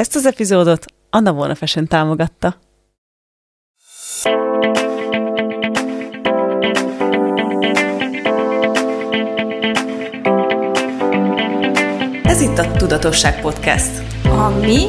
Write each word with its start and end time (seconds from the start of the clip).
Ezt 0.00 0.16
az 0.16 0.26
epizódot 0.26 0.84
Anna 1.10 1.32
Volna 1.32 1.54
Fashion 1.54 1.86
támogatta. 1.86 2.56
Ez 12.24 12.40
itt 12.40 12.58
a 12.58 12.70
Tudatosság 12.76 13.40
Podcast. 13.40 13.90
A 14.24 14.48
mi? 14.48 14.86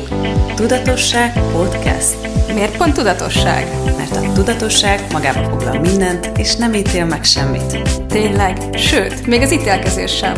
Tudatosság 0.56 1.34
Podcast. 1.52 2.16
Miért 2.54 2.78
pont 2.78 2.94
tudatosság? 2.94 3.68
Mert 3.98 4.16
a 4.16 4.32
tudatosság 4.34 5.12
magába 5.12 5.50
foglal 5.50 5.80
mindent, 5.80 6.38
és 6.38 6.56
nem 6.56 6.74
ítél 6.74 7.06
meg 7.06 7.24
semmit. 7.24 7.82
Tényleg? 8.08 8.58
Sőt, 8.78 9.28
még 9.28 9.42
az 9.42 9.52
ítélkezés 9.52 10.18
sem. 10.18 10.34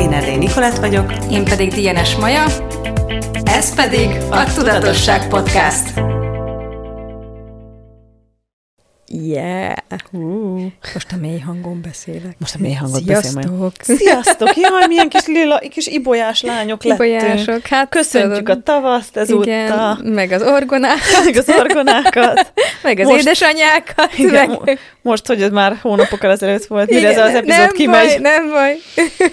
Én 0.00 0.12
Erdély 0.12 0.36
Nikolát 0.36 0.78
vagyok. 0.78 1.12
Én 1.30 1.44
pedig 1.44 1.72
Dienes 1.72 2.16
Maja. 2.16 2.44
Ez 3.52 3.74
pedig 3.74 4.16
a 4.30 4.44
Tudatosság 4.54 5.28
Podcast. 5.28 6.11
Yeah! 9.14 9.72
Uh. 10.12 10.62
Most 10.94 11.12
a 11.12 11.16
mély 11.20 11.38
hangon 11.38 11.80
beszélek. 11.82 12.34
Most 12.38 12.54
a 12.54 12.58
mély 12.60 12.72
hangot 12.72 13.02
Sziasztok! 13.04 13.34
beszél 13.34 13.50
majd. 13.58 13.72
Sziasztok! 13.80 14.56
Jaj, 14.56 14.86
milyen 14.88 15.08
kis 15.08 15.26
lila, 15.26 15.58
kis 15.58 15.86
ibolyás 15.86 16.42
lányok 16.42 16.84
lettünk. 16.84 17.08
Ibolyások, 17.10 17.66
hát 17.66 17.88
Köszöntjük 17.88 18.48
a 18.48 18.60
tavaszt 18.62 19.16
ezúttal. 19.16 19.42
Igen, 19.42 19.98
meg 20.12 20.32
az 20.32 20.42
orgonákat, 20.42 21.00
meg 21.24 21.36
az 21.36 21.48
orgonákat. 21.58 22.52
meg 22.82 22.98
az 22.98 23.06
Most- 23.06 23.20
édesanyákat, 23.20 24.18
Igen, 24.18 24.32
meg... 24.32 24.48
mo- 24.48 24.78
most, 25.02 25.26
hogy 25.26 25.42
ez 25.42 25.50
már 25.50 25.78
hónapokkal 25.82 26.30
ezelőtt 26.30 26.64
volt, 26.64 26.90
mire 26.90 27.06
ez 27.08 27.12
Igen, 27.12 27.26
az 27.26 27.34
epizód 27.34 27.58
nem 27.58 27.70
kimegy. 27.70 28.06
Baj, 28.06 28.18
nem 28.20 28.50
baj. 28.50 28.76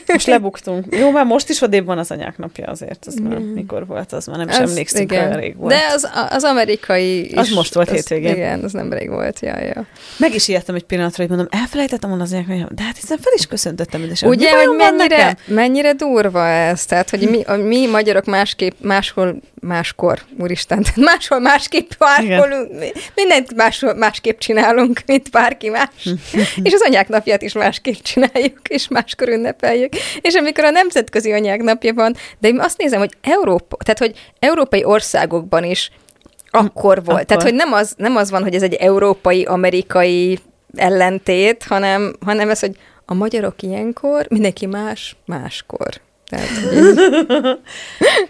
Most 0.07 0.27
lebuktunk. 0.27 0.95
Jó, 0.95 1.11
már 1.11 1.25
most 1.25 1.49
is 1.49 1.61
odébb 1.61 1.85
van 1.85 1.97
az 1.97 2.11
anyák 2.11 2.37
napja 2.37 2.67
azért. 2.67 3.05
Az 3.07 3.15
már 3.15 3.37
mikor 3.37 3.85
volt, 3.85 4.11
az 4.13 4.25
már 4.25 4.37
nem 4.37 4.47
is 4.47 4.57
Az- 4.57 4.69
emlékszünk, 4.69 5.11
igen. 5.11 5.25
olyan 5.27 5.39
rég 5.39 5.57
volt. 5.57 5.71
De 5.73 5.79
az, 5.93 6.09
az 6.29 6.43
amerikai 6.43 7.31
Az 7.35 7.47
is, 7.47 7.53
most 7.55 7.73
volt 7.73 7.89
hétvégén. 7.89 8.33
Igen, 8.35 8.63
az 8.63 8.71
nem 8.71 8.93
rég 8.93 9.09
volt, 9.09 9.39
ja, 9.39 9.57
ja. 9.75 9.85
Meg 10.17 10.33
is 10.33 10.47
ijedtem 10.47 10.75
egy 10.75 10.83
pillanatra, 10.83 11.17
hogy 11.17 11.35
mondom, 11.35 11.47
elfelejtettem 11.61 12.09
volna 12.09 12.23
az 12.23 12.31
napja, 12.31 12.67
de 12.71 12.83
hát 12.83 12.97
hiszen 12.97 13.17
fel 13.17 13.33
is 13.35 13.47
köszöntöttem 13.47 14.03
ide. 14.03 14.13
Ugye, 14.27 14.55
Mi 14.55 14.63
hogy 14.63 14.75
mennyire, 14.75 15.17
nekem? 15.17 15.35
mennyire 15.47 15.93
durva 15.93 16.47
ez? 16.47 16.85
Tehát, 16.85 17.09
hogy 17.09 17.29
mi, 17.29 17.41
a, 17.41 17.55
mi 17.55 17.87
magyarok 17.87 18.25
másképp, 18.25 18.73
máshol, 18.81 19.41
máskor, 19.61 20.19
úristen, 20.37 20.83
tehát 20.83 20.95
máshol 20.95 21.39
másképp, 21.39 21.91
máshol, 21.99 22.69
mindent 23.15 23.55
máshol, 23.55 23.93
másképp 23.93 24.39
csinálunk, 24.39 25.01
mint 25.05 25.31
bárki 25.31 25.69
más. 25.69 25.89
és 26.63 26.73
az 26.73 26.81
anyák 26.81 27.07
napját 27.07 27.41
is 27.41 27.53
másképp 27.53 28.01
csináljuk, 28.01 28.59
és 28.67 28.87
máskor 28.87 29.29
ünnepeljük. 29.29 29.93
És 30.21 30.33
amikor 30.33 30.63
a 30.63 30.69
nemzetközi 30.69 31.31
anyák 31.31 31.61
napja 31.61 31.93
van, 31.93 32.15
de 32.39 32.47
én 32.47 32.59
azt 32.59 32.77
nézem, 32.77 32.99
hogy 32.99 33.13
Európa, 33.21 33.77
tehát, 33.83 33.99
hogy 33.99 34.33
európai 34.39 34.83
országokban 34.83 35.63
is 35.63 35.91
akkor 36.51 36.95
volt. 36.95 37.09
Akkor. 37.09 37.23
Tehát, 37.23 37.43
hogy 37.43 37.53
nem 37.53 37.73
az, 37.73 37.93
nem 37.97 38.15
az 38.15 38.31
van, 38.31 38.43
hogy 38.43 38.55
ez 38.55 38.63
egy 38.63 38.73
európai-amerikai 38.73 40.39
ellentét, 40.75 41.63
hanem, 41.63 42.15
hanem 42.25 42.49
ez, 42.49 42.59
hogy 42.59 42.77
a 43.05 43.13
magyarok 43.13 43.61
ilyenkor, 43.61 44.25
mindenki 44.29 44.65
más, 44.65 45.15
máskor. 45.25 46.01
Tehát, 46.29 46.47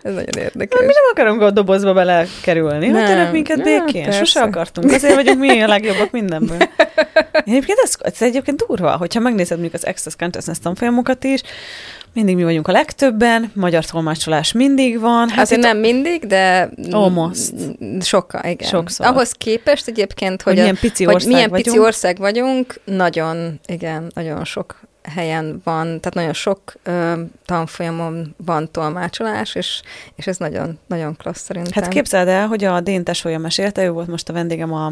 ez 0.02 0.14
nagyon 0.14 0.38
érdekes. 0.38 0.80
Mi 0.80 0.86
nem 0.86 1.04
akarunk 1.12 1.42
a 1.42 1.52
dobozba 1.52 1.94
belekerülni. 1.94 2.88
Nem. 2.88 3.02
Hagyjanak 3.02 3.32
minket 3.32 3.58
Ja, 3.58 3.64
békén. 3.64 4.04
persze. 4.04 4.18
Sose 4.18 4.42
akartunk. 4.42 4.92
Azért 4.92 5.16
vagyunk 5.16 5.40
mi 5.40 5.62
a 5.62 5.68
legjobbak 5.68 6.12
mindenből. 6.12 6.58
Egyébként 7.46 7.80
ez, 7.84 7.94
ez 8.00 8.22
egyébként 8.22 8.64
durva, 8.68 8.98
hogyha 8.98 9.20
megnézed 9.20 9.60
mondjuk 9.60 9.82
az 9.84 9.90
Access 9.90 10.16
Consciousness 10.18 10.58
tanfolyamokat 10.64 11.24
is, 11.24 11.42
mindig 12.14 12.36
mi 12.36 12.44
vagyunk 12.44 12.68
a 12.68 12.72
legtöbben, 12.72 13.52
magyar 13.56 13.86
tolmácsolás 13.86 14.52
mindig 14.52 15.00
van. 15.00 15.30
Hát 15.30 15.40
Azért 15.40 15.62
nem 15.62 15.78
mindig, 15.78 16.26
de 16.28 16.70
Almost. 16.92 17.54
sokkal, 18.02 18.42
igen. 18.44 18.68
Sokszor. 18.70 19.06
Ahhoz 19.06 19.32
képest 19.32 19.88
egyébként, 19.88 20.42
Hogy 20.42 20.54
hogy, 20.54 20.62
milyen 20.62 20.78
pici 20.82 21.04
hogy 21.04 21.14
ország 21.14 21.32
milyen 21.34 21.50
vagyunk. 21.50 21.66
pici 21.66 21.80
ország 21.80 22.18
vagyunk, 22.18 22.80
nagyon, 22.86 23.60
igen, 23.68 24.12
nagyon 24.16 24.46
sok 24.46 24.80
helyen 25.10 25.62
van, 25.64 25.86
tehát 25.86 26.14
nagyon 26.14 26.34
sok 26.34 26.74
ö, 26.84 27.22
tanfolyamon 27.46 28.36
van 28.46 28.72
tolmácsolás, 28.72 29.56
és, 29.56 29.82
és 30.16 30.28
ez 30.28 30.38
nagyon, 30.38 30.80
nagyon 30.88 31.16
klassz 31.16 31.42
szerintem. 31.44 31.84
Hát 31.84 31.92
képzeld 31.92 32.28
el, 32.28 32.48
hogy 32.48 32.64
a 32.64 32.80
Dén 32.80 33.04
tesója 33.04 33.38
mesélte, 33.40 33.84
ő 33.84 33.90
volt 33.90 34.08
most 34.08 34.30
a 34.30 34.34
vendégem 34.34 34.74
a 34.74 34.92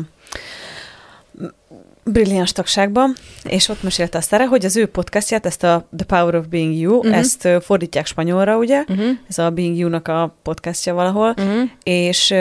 brilliáns 2.03 2.51
tagságban, 2.51 3.13
és 3.43 3.69
ott 3.69 3.83
mesélte 3.83 4.17
a 4.17 4.21
Szere, 4.21 4.45
hogy 4.45 4.65
az 4.65 4.75
ő 4.75 4.85
podcastját, 4.85 5.45
ezt 5.45 5.63
a 5.63 5.87
The 5.97 6.05
Power 6.05 6.35
of 6.35 6.45
Being 6.45 6.73
You, 6.75 6.95
uh-huh. 6.97 7.17
ezt 7.17 7.47
fordítják 7.61 8.05
spanyolra, 8.05 8.57
ugye? 8.57 8.83
Uh-huh. 8.87 9.09
Ez 9.29 9.37
a 9.37 9.49
Being 9.49 9.77
You-nak 9.77 10.07
a 10.07 10.35
podcastja 10.43 10.93
valahol, 10.93 11.33
Uh-huh. 11.37 11.69
és, 11.83 12.33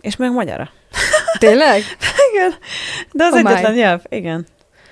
és 0.00 0.16
meg 0.16 0.32
magyarra. 0.32 0.70
Tényleg? 1.38 1.82
Igen, 2.32 2.54
de 3.12 3.24
az 3.24 3.32
Oh 3.32 3.42
my. 3.42 3.50
egyetlen 3.50 3.74
nyelv, 3.74 4.00
igen. 4.08 4.46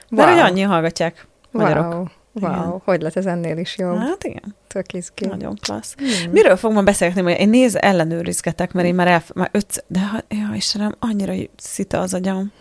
Mert 0.08 0.28
Wow. 0.28 0.38
hogy 0.38 0.50
annyi 0.50 0.60
hallgatják 0.62 1.26
magyarok. 1.52 1.92
Wow. 1.92 2.06
Igen. 2.34 2.50
Wow, 2.50 2.80
hogy 2.84 3.02
lett 3.02 3.16
ez 3.16 3.26
ennél 3.26 3.56
is 3.58 3.78
jobb? 3.78 3.96
Hát 3.98 4.24
igen, 4.24 4.54
Tök 4.66 4.92
izgi. 4.92 5.26
nagyon 5.26 5.56
klassz. 5.62 5.94
Hmm. 5.96 6.30
Miről 6.30 6.56
fog 6.56 6.72
ma 6.72 6.82
beszélgetni? 6.82 7.22
Majd 7.22 7.40
én 7.40 7.48
néz, 7.48 7.76
ellenőrizgetek, 7.76 8.72
mert 8.72 8.86
én 8.86 8.94
már, 8.94 9.08
elf- 9.08 9.34
már 9.34 9.48
öt, 9.52 9.84
de 9.86 10.00
ha, 10.00 10.18
ja, 10.28 10.50
Istenem, 10.54 10.94
annyira 10.98 11.32
szita 11.56 12.00
az 12.00 12.14
agyam. 12.14 12.52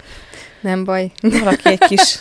Nem 0.62 0.84
baj. 0.84 1.12
Valaki 1.22 1.70
egy 1.70 1.80
kis, 1.80 2.20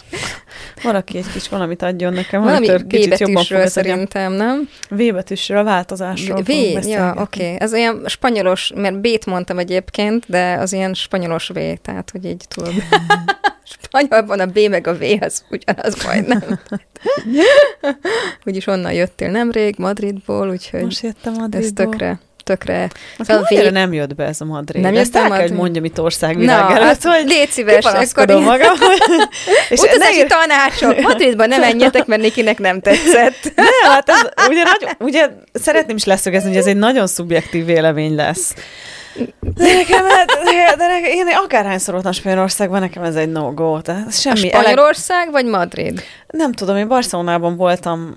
valaki 0.83 1.17
egy 1.17 1.33
kis 1.33 1.49
valamit 1.49 1.83
adjon 1.83 2.12
nekem, 2.12 2.43
Valami 2.43 2.69
amitől 2.69 2.87
kicsit 2.87 3.19
jobban 3.19 3.45
fog 3.45 3.67
szerintem, 3.67 4.33
nem? 4.33 4.69
V 4.89 5.12
betűsről, 5.12 5.65
változásról 5.65 6.43
V, 6.43 6.51
ja, 6.87 7.15
oké. 7.19 7.45
Okay. 7.45 7.56
Ez 7.59 7.73
olyan 7.73 8.03
spanyolos, 8.06 8.73
mert 8.75 9.01
B-t 9.01 9.27
mondtam 9.27 9.59
egyébként, 9.59 10.25
de 10.28 10.53
az 10.53 10.73
ilyen 10.73 10.95
spanyolos 10.95 11.49
V, 11.49 11.59
tehát 11.83 12.11
hogy 12.11 12.25
így 12.25 12.45
tudod. 12.49 12.73
Spanyolban 13.83 14.41
a 14.41 14.47
B 14.47 14.59
meg 14.69 14.87
a 14.87 14.97
V 14.97 15.03
az 15.21 15.45
ugyanaz 15.51 16.05
majdnem. 16.05 16.43
Úgyis 18.45 18.67
onnan 18.67 18.93
jöttél 18.93 19.31
nemrég, 19.31 19.75
Madridból, 19.78 20.51
úgyhogy 20.51 20.83
Most 20.83 21.03
jöttem 21.03 21.33
ez 21.33 21.39
Madridból. 21.39 21.84
tökre, 21.84 22.21
tökre. 22.50 22.88
Szóval 23.19 23.47
annyira 23.50 23.69
V- 23.69 23.72
nem 23.72 23.93
jött 23.93 24.15
be 24.15 24.25
ez 24.25 24.41
a 24.41 24.44
Madrid. 24.44 24.83
Nem 24.83 24.94
jött 24.94 25.12
be 25.12 25.19
kell, 25.19 25.28
hogy 25.28 25.38
Madrid? 25.38 25.56
mondjam 25.56 25.84
itt 25.84 26.00
országvilág 26.00 26.61
Na, 26.69 26.71
előtt, 26.75 26.87
hát 26.87 27.03
hogy 27.05 27.28
légy 27.28 27.49
szíves, 27.50 27.84
akkor 27.84 28.31
én- 28.31 28.43
magam. 28.43 28.75
és 29.71 29.81
Utazási 29.81 30.19
ír- 30.19 30.28
tanácsok! 30.28 31.00
Madridban 31.00 31.49
nem 31.49 31.60
menjetek, 31.60 32.06
mert 32.06 32.22
Nikinek 32.22 32.59
nem 32.59 32.81
tetszett. 32.81 33.53
Nem, 33.83 33.93
hát 33.93 34.09
ez 34.09 34.22
ugye, 34.49 34.62
nagy, 34.62 34.97
ugye 34.99 35.28
szeretném 35.53 35.97
is 35.97 36.05
leszögezni, 36.05 36.49
hogy 36.49 36.59
ez 36.59 36.66
egy 36.66 36.77
nagyon 36.77 37.06
szubjektív 37.06 37.65
vélemény 37.65 38.15
lesz. 38.15 38.55
De 39.41 39.65
nekem, 39.75 40.05
de, 40.44 40.75
de 40.77 40.87
nekem, 40.87 41.10
én 41.10 41.27
akárhányszor 41.44 41.94
voltam 41.94 42.12
Spanyolországban, 42.12 42.81
nekem 42.81 43.03
ez 43.03 43.15
egy 43.15 43.33
no-go. 43.33 43.81
Tehát 43.81 44.06
A 44.06 44.10
semmi. 44.10 44.49
Spanyolország 44.49 45.31
vagy 45.31 45.44
Madrid? 45.44 46.03
Nem 46.27 46.53
tudom, 46.53 46.77
én 46.77 46.89
Barcelonában 46.89 47.56
voltam 47.56 48.15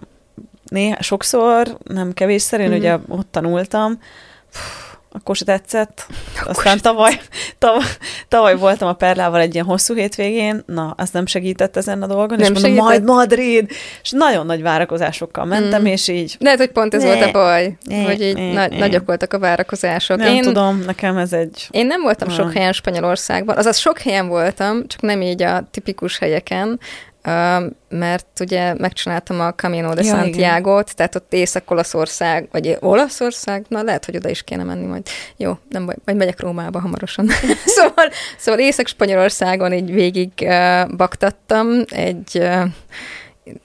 néha, 0.73 1.01
sokszor, 1.01 1.77
nem 1.83 2.13
kevésszer, 2.13 2.59
én 2.59 2.67
Mhm. 2.67 2.77
ugye 2.77 2.97
ott 3.07 3.27
tanultam, 3.31 3.99
Pff, 4.51 4.91
akkor 5.15 5.35
se 5.35 5.45
tetszett. 5.45 6.05
Aztán 6.45 6.79
tavaly, 6.81 7.19
tavaly, 7.57 7.83
tavaly 8.27 8.55
voltam 8.55 8.87
a 8.87 8.93
Perlával 8.93 9.39
egy 9.39 9.53
ilyen 9.53 9.65
hosszú 9.65 9.95
hétvégén, 9.95 10.63
na, 10.65 10.93
az 10.97 11.09
nem 11.09 11.25
segített 11.25 11.77
ezen 11.77 12.01
a 12.01 12.07
dolgon, 12.07 12.39
és 12.39 12.43
Nem 12.43 12.51
mondom, 12.53 12.61
segített? 12.71 12.85
majd 12.87 13.03
Madrid, 13.03 13.69
és 14.03 14.11
nagyon 14.11 14.45
nagy 14.45 14.61
várakozásokkal 14.61 15.45
mentem, 15.45 15.81
Mm. 15.81 15.85
és 15.85 16.07
így 16.07 16.35
Lehet, 16.39 16.59
hogy 16.59 16.71
pont 16.71 16.93
ez 16.93 17.03
Ne. 17.03 17.07
volt 17.15 17.27
a 17.27 17.31
baj, 17.31 17.77
Ne, 17.85 18.03
hogy 18.03 18.21
így 18.21 18.35
ne, 18.35 18.51
na- 18.53 18.67
ne. 18.67 18.77
nagyok 18.77 19.05
voltak 19.05 19.33
a 19.33 19.39
várakozások. 19.39 20.17
nem 20.17 20.33
én, 20.33 20.41
tudom, 20.41 20.79
nekem 20.85 21.17
ez 21.17 21.33
egy... 21.33 21.67
én 21.71 21.85
nem 21.85 22.01
voltam 22.01 22.27
Ah. 22.27 22.33
sok 22.35 22.53
helyen 22.53 22.73
Spanyolországban, 22.73 23.57
azaz 23.57 23.77
sok 23.77 23.99
helyen 23.99 24.27
voltam, 24.27 24.87
csak 24.87 25.01
nem 25.01 25.21
így 25.21 25.43
a 25.43 25.67
tipikus 25.71 26.17
helyeken, 26.17 26.79
mert 27.89 28.39
ugye 28.39 28.73
megcsináltam 28.73 29.39
a 29.39 29.53
Camino 29.53 29.93
de 29.93 30.03
Ja, 30.03 30.15
Santiago-t, 30.15 30.95
tehát 30.95 31.15
ott 31.15 31.33
Észak-Olaszország, 31.33 32.47
vagy 32.51 32.77
Olaszország, 32.79 33.65
na 33.67 33.81
lehet, 33.81 34.05
hogy 34.05 34.15
oda 34.15 34.29
is 34.29 34.43
kéne 34.43 34.63
menni 34.63 34.85
majd. 34.85 35.07
Jó, 35.37 35.57
nem 35.69 35.85
baj, 35.85 35.95
majd 36.05 36.17
megyek 36.17 36.39
Rómába 36.39 36.79
hamarosan. 36.79 37.29
szóval, 37.65 38.09
szóval 38.37 38.59
Észak-Spanyolországon 38.59 39.73
így 39.73 39.93
végig 39.93 40.31
uh, 40.41 40.95
baktattam 40.95 41.67
egy 41.89 42.31
uh, 42.39 42.63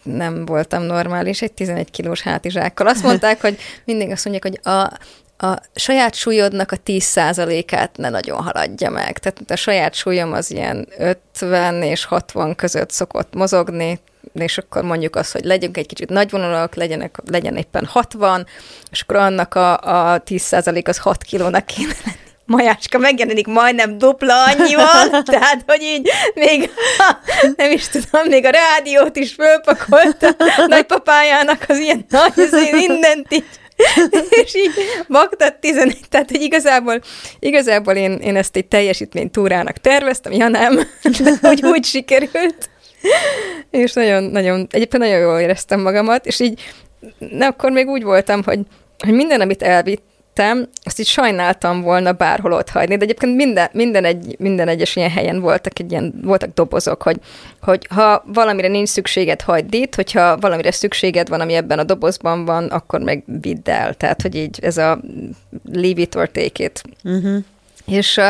nem 0.02 0.44
voltam 0.44 0.82
normális, 0.82 1.42
egy 1.42 1.52
11 1.52 1.90
kilós 1.90 2.20
hátizsákkal. 2.20 2.86
Azt 2.86 3.02
mondták, 3.02 3.40
hogy 3.40 3.58
mindig 3.84 4.10
azt 4.10 4.24
mondják, 4.24 4.44
hogy 4.44 4.72
a, 4.72 4.92
a 5.38 5.58
saját 5.74 6.14
súlyodnak 6.14 6.72
a 6.72 6.76
10%-át 6.86 7.96
ne 7.96 8.08
nagyon 8.08 8.42
haladja 8.42 8.90
meg. 8.90 9.18
Tehát 9.18 9.50
a 9.50 9.56
saját 9.56 9.94
súlyom 9.94 10.32
az 10.32 10.50
ilyen 10.50 10.88
50 10.98 11.82
és 11.82 12.04
60 12.04 12.54
között 12.54 12.90
szokott 12.90 13.34
mozogni, 13.34 14.00
és 14.34 14.58
akkor 14.58 14.82
mondjuk 14.82 15.16
azt, 15.16 15.32
hogy 15.32 15.44
legyünk 15.44 15.76
egy 15.76 15.86
kicsit 15.86 16.08
nagyvonalak, 16.08 16.74
legyenek, 16.74 17.16
legyen 17.30 17.56
éppen 17.56 17.84
60, 17.86 18.46
és 18.90 19.00
akkor 19.00 19.16
annak 19.16 19.54
a, 19.54 19.72
a 20.12 20.22
10% 20.22 20.88
az 20.88 20.98
6 20.98 21.22
kilónak 21.22 21.66
kéne 21.66 21.94
lenni. 22.04 22.16
Majácska 22.44 22.98
megjelenik 22.98 23.46
majdnem 23.46 23.98
dupla 23.98 24.44
annyival, 24.44 25.22
tehát, 25.24 25.62
hogy 25.66 25.82
így 25.82 26.10
még, 26.34 26.70
nem 27.56 27.70
is 27.70 27.88
tudom, 27.88 28.26
még 28.28 28.44
a 28.44 28.50
rádiót 28.50 29.16
is 29.16 29.32
fölpakolta 29.32 30.28
nagypapájának 30.66 31.64
az 31.68 31.78
ilyen 31.78 32.06
nagy, 32.08 32.32
mindent 32.72 33.26
így 33.32 33.44
és 34.44 34.54
így 34.54 34.70
Bagdad 35.08 35.54
11, 35.54 35.98
tehát 36.08 36.30
hogy 36.30 36.42
igazából, 36.42 37.00
igazából 37.38 37.94
én, 37.94 38.12
én 38.12 38.36
ezt 38.36 38.56
egy 38.56 38.66
teljesítmény 38.66 39.30
túrának 39.30 39.78
terveztem, 39.78 40.32
ja 40.32 40.48
nem, 40.48 40.80
hogy 41.40 41.64
úgy 41.64 41.84
sikerült. 41.84 42.70
És 43.70 43.92
nagyon, 43.92 44.24
nagyon, 44.24 44.66
egyébként 44.70 45.02
nagyon 45.02 45.18
jól 45.18 45.38
éreztem 45.38 45.80
magamat, 45.80 46.26
és 46.26 46.40
így, 46.40 46.60
na 47.18 47.46
akkor 47.46 47.70
még 47.70 47.86
úgy 47.86 48.02
voltam, 48.02 48.42
hogy, 48.44 48.60
hogy 49.04 49.14
minden, 49.14 49.40
amit 49.40 49.62
elvitt, 49.62 50.02
lettem, 50.38 50.68
azt 50.82 51.00
így 51.00 51.06
sajnáltam 51.06 51.82
volna 51.82 52.12
bárhol 52.12 52.52
ott 52.52 52.70
hagyni, 52.70 52.96
de 52.96 53.04
egyébként 53.04 53.36
minden, 53.36 53.68
minden, 53.72 54.04
egy, 54.04 54.36
minden 54.38 54.68
egyes 54.68 54.96
ilyen 54.96 55.10
helyen 55.10 55.40
voltak, 55.40 55.78
egy 55.78 55.90
ilyen, 55.90 56.14
voltak 56.22 56.54
dobozok, 56.54 57.02
hogy, 57.02 57.16
hogy 57.60 57.86
ha 57.90 58.24
valamire 58.26 58.68
nincs 58.68 58.88
szükséged, 58.88 59.40
hagyd 59.40 59.74
itt, 59.74 59.94
hogyha 59.94 60.36
valamire 60.36 60.70
szükséged 60.70 61.28
van, 61.28 61.40
ami 61.40 61.54
ebben 61.54 61.78
a 61.78 61.84
dobozban 61.84 62.44
van, 62.44 62.66
akkor 62.66 63.00
meg 63.00 63.24
vidd 63.40 63.70
el. 63.70 63.94
Tehát, 63.94 64.22
hogy 64.22 64.34
így 64.34 64.58
ez 64.62 64.76
a 64.76 65.00
leave 65.72 66.00
it 66.00 66.14
or 66.14 66.30
take 66.30 66.64
it. 66.64 66.82
Uh-huh. 67.04 67.36
És, 67.86 68.20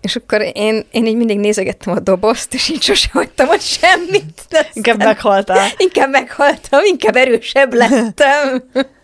és 0.00 0.16
akkor 0.16 0.50
én, 0.54 0.84
én 0.90 1.06
így 1.06 1.16
mindig 1.16 1.38
nézegettem 1.38 1.94
a 1.94 2.00
dobozt, 2.00 2.54
és 2.54 2.68
így 2.68 2.82
sose 2.82 3.08
hagytam 3.12 3.48
ott 3.48 3.60
semmit. 3.60 4.66
Inkább 4.72 4.98
meghaltál. 4.98 5.68
Inkább 5.76 6.10
meghaltam, 6.10 6.80
inkább 6.84 7.16
erősebb 7.16 7.72
lettem. 7.74 8.62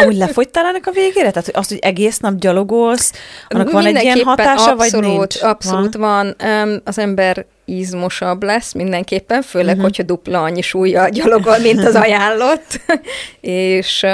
Amúgy 0.00 0.16
lefogytál 0.16 0.74
a 0.82 0.90
végére? 0.90 1.30
Tehát 1.30 1.44
hogy 1.44 1.54
azt, 1.56 1.68
hogy 1.68 1.78
egész 1.78 2.18
nap 2.18 2.38
gyalogolsz, 2.38 3.12
annak 3.48 3.70
van 3.70 3.86
egy 3.86 4.02
ilyen 4.02 4.22
hatása, 4.24 4.70
abszolút, 4.70 5.06
vagy 5.06 5.16
nincs? 5.16 5.42
Abszolút 5.42 5.96
van. 5.96 6.34
van. 6.38 6.82
Az 6.84 6.98
ember 6.98 7.46
izmosabb 7.64 8.42
lesz 8.42 8.72
mindenképpen, 8.72 9.42
főleg, 9.42 9.68
uh-huh. 9.68 9.82
hogyha 9.82 10.02
dupla 10.02 10.42
annyi 10.42 10.62
súlya 10.62 11.08
gyalogol, 11.08 11.58
mint 11.58 11.84
az 11.84 11.94
ajánlott. 11.94 12.80
és, 13.40 14.06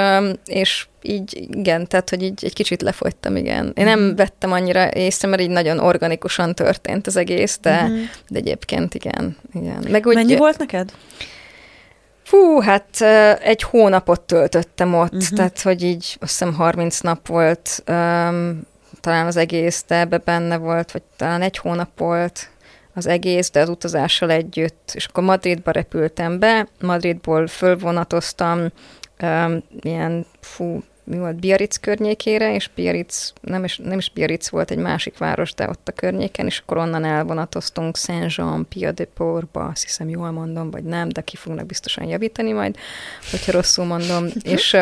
és 0.45 0.85
így 1.01 1.47
igen, 1.57 1.87
tehát, 1.87 2.09
hogy 2.09 2.23
így 2.23 2.39
egy 2.41 2.53
kicsit 2.53 2.81
lefogytam, 2.81 3.35
igen. 3.35 3.71
Én 3.75 3.85
nem 3.85 3.99
uh-huh. 3.99 4.17
vettem 4.17 4.51
annyira 4.51 4.91
észre, 4.93 5.27
mert 5.27 5.41
így 5.41 5.49
nagyon 5.49 5.79
organikusan 5.79 6.55
történt 6.55 7.07
az 7.07 7.15
egész, 7.15 7.57
de, 7.61 7.81
uh-huh. 7.81 7.97
de 8.29 8.39
egyébként 8.39 8.93
igen. 8.93 9.37
igen. 9.53 9.85
Meg 9.89 10.05
úgy, 10.05 10.15
Mennyi 10.15 10.35
volt 10.35 10.57
neked? 10.57 10.91
Fú, 12.23 12.59
hát 12.59 13.01
egy 13.41 13.61
hónapot 13.61 14.21
töltöttem 14.21 14.93
ott, 14.93 15.13
uh-huh. 15.13 15.37
tehát 15.37 15.61
hogy 15.61 15.83
így 15.83 16.17
azt 16.19 16.31
hiszem 16.31 16.53
30 16.53 16.99
nap 16.99 17.27
volt, 17.27 17.83
um, 17.87 18.61
talán 19.01 19.25
az 19.25 19.37
egész, 19.37 19.83
de 19.87 19.99
ebbe 19.99 20.17
benne 20.17 20.57
volt, 20.57 20.91
vagy 20.91 21.01
talán 21.17 21.41
egy 21.41 21.57
hónap 21.57 21.89
volt 21.97 22.49
az 22.93 23.07
egész, 23.07 23.51
de 23.51 23.59
az 23.59 23.69
utazással 23.69 24.31
együtt, 24.31 24.91
és 24.93 25.05
akkor 25.05 25.23
Madridba 25.23 25.71
repültem 25.71 26.39
be, 26.39 26.67
Madridból 26.81 27.47
fölvonatoztam, 27.47 28.67
um, 29.21 29.63
ilyen, 29.81 30.25
fú, 30.39 30.83
mi 31.03 31.17
volt, 31.17 31.39
Biarritz 31.39 31.77
környékére, 31.77 32.53
és 32.53 32.69
Biarritz, 32.75 33.33
nem 33.41 33.63
is, 33.63 33.77
nem 33.77 33.97
is 33.97 34.09
Biarritz 34.09 34.49
volt 34.49 34.71
egy 34.71 34.77
másik 34.77 35.17
város, 35.17 35.53
de 35.53 35.69
ott 35.69 35.87
a 35.87 35.91
környéken, 35.91 36.45
és 36.45 36.59
akkor 36.59 36.77
onnan 36.77 37.03
elvonatoztunk 37.03 37.97
Saint-Jean, 37.97 38.67
Pia 38.67 38.91
de 38.91 39.05
Portba, 39.05 39.65
azt 39.65 39.83
hiszem 39.83 40.09
jól 40.09 40.31
mondom, 40.31 40.71
vagy 40.71 40.83
nem, 40.83 41.09
de 41.09 41.21
ki 41.21 41.35
fognak 41.35 41.65
biztosan 41.65 42.07
javítani 42.07 42.51
majd, 42.51 42.77
hogyha 43.31 43.51
rosszul 43.51 43.85
mondom, 43.85 44.25
és, 44.41 44.77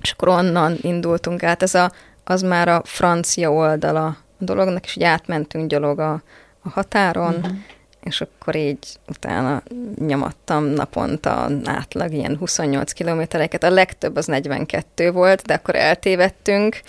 és 0.00 0.12
akkor 0.12 0.28
onnan 0.28 0.76
indultunk 0.80 1.42
át, 1.42 1.62
ez 1.62 1.74
a, 1.74 1.92
az 2.24 2.42
már 2.42 2.68
a 2.68 2.82
francia 2.84 3.52
oldala 3.52 4.06
a 4.06 4.16
dolognak, 4.38 4.84
és 4.84 4.96
így 4.96 5.04
átmentünk 5.04 5.70
gyalog 5.70 5.98
a, 5.98 6.22
a 6.62 6.68
határon, 6.68 7.34
uh-huh 7.34 7.56
és 8.02 8.20
akkor 8.20 8.56
így 8.56 8.98
utána 9.08 9.62
nyomattam 9.98 10.64
naponta 10.64 11.50
átlag 11.64 12.12
ilyen 12.12 12.36
28 12.36 12.92
kilométereket. 12.92 13.62
A 13.62 13.70
legtöbb 13.70 14.16
az 14.16 14.26
42 14.26 15.12
volt, 15.12 15.42
de 15.42 15.54
akkor 15.54 15.74
eltévedtünk 15.74 16.80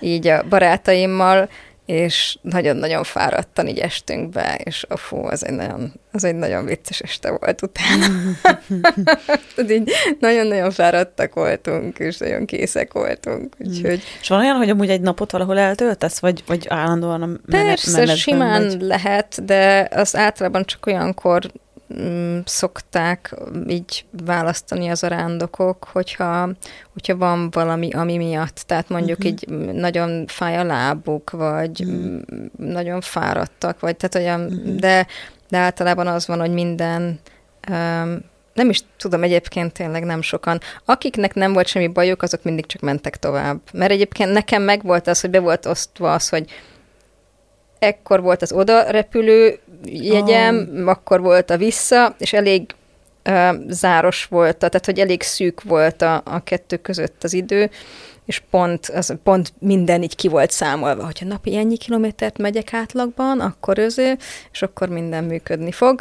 így 0.00 0.26
a 0.26 0.42
barátaimmal, 0.48 1.48
és 1.86 2.38
nagyon-nagyon 2.42 3.02
fáradtan 3.02 3.68
így 3.68 3.78
estünk 3.78 4.28
be, 4.28 4.60
és 4.64 4.84
a 4.88 4.96
fú, 4.96 5.26
az 5.26 5.46
egy 5.46 5.54
nagyon, 5.54 5.92
az 6.12 6.24
egy 6.24 6.34
nagyon 6.34 6.64
vicces 6.64 7.00
este 7.00 7.30
volt 7.30 7.62
utána. 7.62 8.06
így 9.70 9.92
nagyon-nagyon 10.20 10.70
fáradtak 10.70 11.34
voltunk, 11.34 11.98
és 11.98 12.18
nagyon 12.18 12.46
készek 12.46 12.92
voltunk. 12.92 13.54
Úgyhogy... 13.58 14.02
És 14.20 14.28
van 14.28 14.40
olyan, 14.40 14.56
hogy 14.56 14.70
amúgy 14.70 14.90
egy 14.90 15.00
napot 15.00 15.30
valahol 15.30 15.58
eltöltesz, 15.58 16.18
vagy, 16.18 16.42
vagy 16.46 16.66
állandóan 16.68 17.22
a 17.22 17.50
Persze, 17.50 18.14
simán 18.16 18.68
vagy? 18.68 18.80
lehet, 18.80 19.44
de 19.44 19.88
az 19.92 20.16
általában 20.16 20.64
csak 20.64 20.86
olyankor 20.86 21.42
Mm, 21.44 21.63
szokták 22.44 23.34
így 23.68 24.04
választani 24.24 24.88
az 24.88 25.04
arándokok, 25.04 25.88
hogyha, 25.92 26.48
hogyha 26.92 27.16
van 27.16 27.50
valami, 27.50 27.90
ami 27.92 28.16
miatt, 28.16 28.64
tehát 28.66 28.88
mondjuk 28.88 29.18
uh-huh. 29.18 29.32
így 29.32 29.48
nagyon 29.74 30.26
fáj 30.26 30.56
a 30.56 30.64
lábuk, 30.64 31.30
vagy 31.30 31.80
uh-huh. 31.80 32.20
nagyon 32.56 33.00
fáradtak, 33.00 33.80
vagy 33.80 33.96
tehát 33.96 34.14
olyan, 34.14 34.40
uh-huh. 34.40 34.74
de, 34.74 35.06
de 35.48 35.58
általában 35.58 36.06
az 36.06 36.26
van, 36.26 36.40
hogy 36.40 36.52
minden 36.52 37.20
um, 37.70 38.18
nem 38.54 38.70
is 38.70 38.80
tudom, 38.96 39.22
egyébként 39.22 39.72
tényleg 39.72 40.04
nem 40.04 40.22
sokan. 40.22 40.60
Akiknek 40.84 41.34
nem 41.34 41.52
volt 41.52 41.66
semmi 41.66 41.88
bajuk, 41.88 42.22
azok 42.22 42.42
mindig 42.42 42.66
csak 42.66 42.80
mentek 42.80 43.16
tovább. 43.16 43.60
Mert 43.72 43.90
egyébként 43.90 44.32
nekem 44.32 44.62
meg 44.62 44.82
volt 44.82 45.06
az, 45.06 45.20
hogy 45.20 45.30
be 45.30 45.40
volt 45.40 45.66
osztva 45.66 46.12
az, 46.12 46.28
hogy 46.28 46.50
ekkor 47.78 48.22
volt 48.22 48.42
az 48.42 48.52
oda 48.52 48.90
repülő 48.90 49.58
jegyem, 49.84 50.68
oh. 50.74 50.88
akkor 50.88 51.20
volt 51.20 51.50
a 51.50 51.56
vissza, 51.56 52.14
és 52.18 52.32
elég 52.32 52.74
uh, 53.28 53.54
záros 53.68 54.24
volt, 54.24 54.56
tehát 54.56 54.84
hogy 54.84 54.98
elég 54.98 55.22
szűk 55.22 55.62
volt 55.62 56.02
a, 56.02 56.22
a 56.24 56.44
kettő 56.44 56.76
között 56.76 57.24
az 57.24 57.32
idő, 57.32 57.70
és 58.26 58.42
pont, 58.50 58.86
az, 58.86 59.14
pont 59.22 59.52
minden 59.58 60.02
így 60.02 60.16
ki 60.16 60.28
volt 60.28 60.50
számolva, 60.50 61.04
hogyha 61.04 61.26
napi 61.26 61.56
ennyi 61.56 61.76
kilométert 61.76 62.38
megyek 62.38 62.74
átlagban, 62.74 63.40
akkor 63.40 63.78
öző, 63.78 64.18
és 64.52 64.62
akkor 64.62 64.88
minden 64.88 65.24
működni 65.24 65.72
fog. 65.72 66.00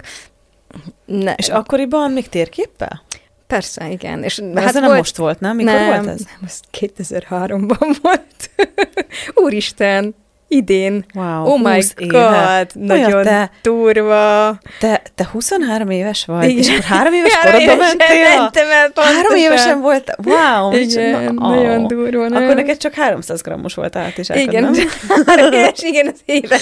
Ne. 1.05 1.33
És 1.33 1.49
akkoriban 1.49 2.11
még 2.11 2.29
térképpel? 2.29 3.01
Persze, 3.47 3.89
igen. 3.89 4.23
És 4.23 4.39
hát 4.39 4.57
ez 4.57 4.71
volt, 4.71 4.85
nem 4.85 4.95
most 4.95 5.17
volt, 5.17 5.39
nem? 5.39 5.55
Mikor 5.55 5.73
nem, 5.73 5.87
volt 5.87 6.07
ez? 6.07 6.21
Nem, 6.25 6.39
ez 6.45 6.59
2003-ban 6.79 7.97
volt. 8.01 8.49
Úristen, 9.45 10.15
idén. 10.47 11.05
Wow, 11.13 11.45
oh 11.45 11.61
my 11.61 11.81
god, 11.95 12.67
éve. 12.75 12.95
nagyon 12.95 13.23
te, 13.23 13.51
durva. 13.61 14.57
Te, 14.79 15.01
te 15.15 15.29
23 15.31 15.89
éves 15.89 16.25
vagy, 16.25 16.49
Igen. 16.49 16.57
és 16.57 16.69
akkor 16.69 16.83
három 16.83 17.13
éves 17.13 17.37
korodban 17.43 17.77
mentél? 17.77 18.37
Mentem 18.37 18.67
el. 18.69 18.91
Három 18.95 19.35
évesen 19.35 19.81
volt, 19.81 20.15
wow. 20.23 20.71
Igen, 20.71 21.33
na, 21.33 21.49
nagyon 21.49 21.81
oh. 21.81 21.87
durva. 21.87 22.27
Nem? 22.27 22.43
Akkor 22.43 22.55
neked 22.55 22.77
csak 22.77 22.93
300 22.93 23.41
grammos 23.41 23.73
volt 23.73 23.95
át 23.95 24.17
is 24.17 24.29
Igen, 24.29 24.63
nem? 24.63 24.73
három 25.25 25.53
éves, 25.53 25.81
igen, 25.81 26.07
az 26.07 26.21
évek, 26.25 26.61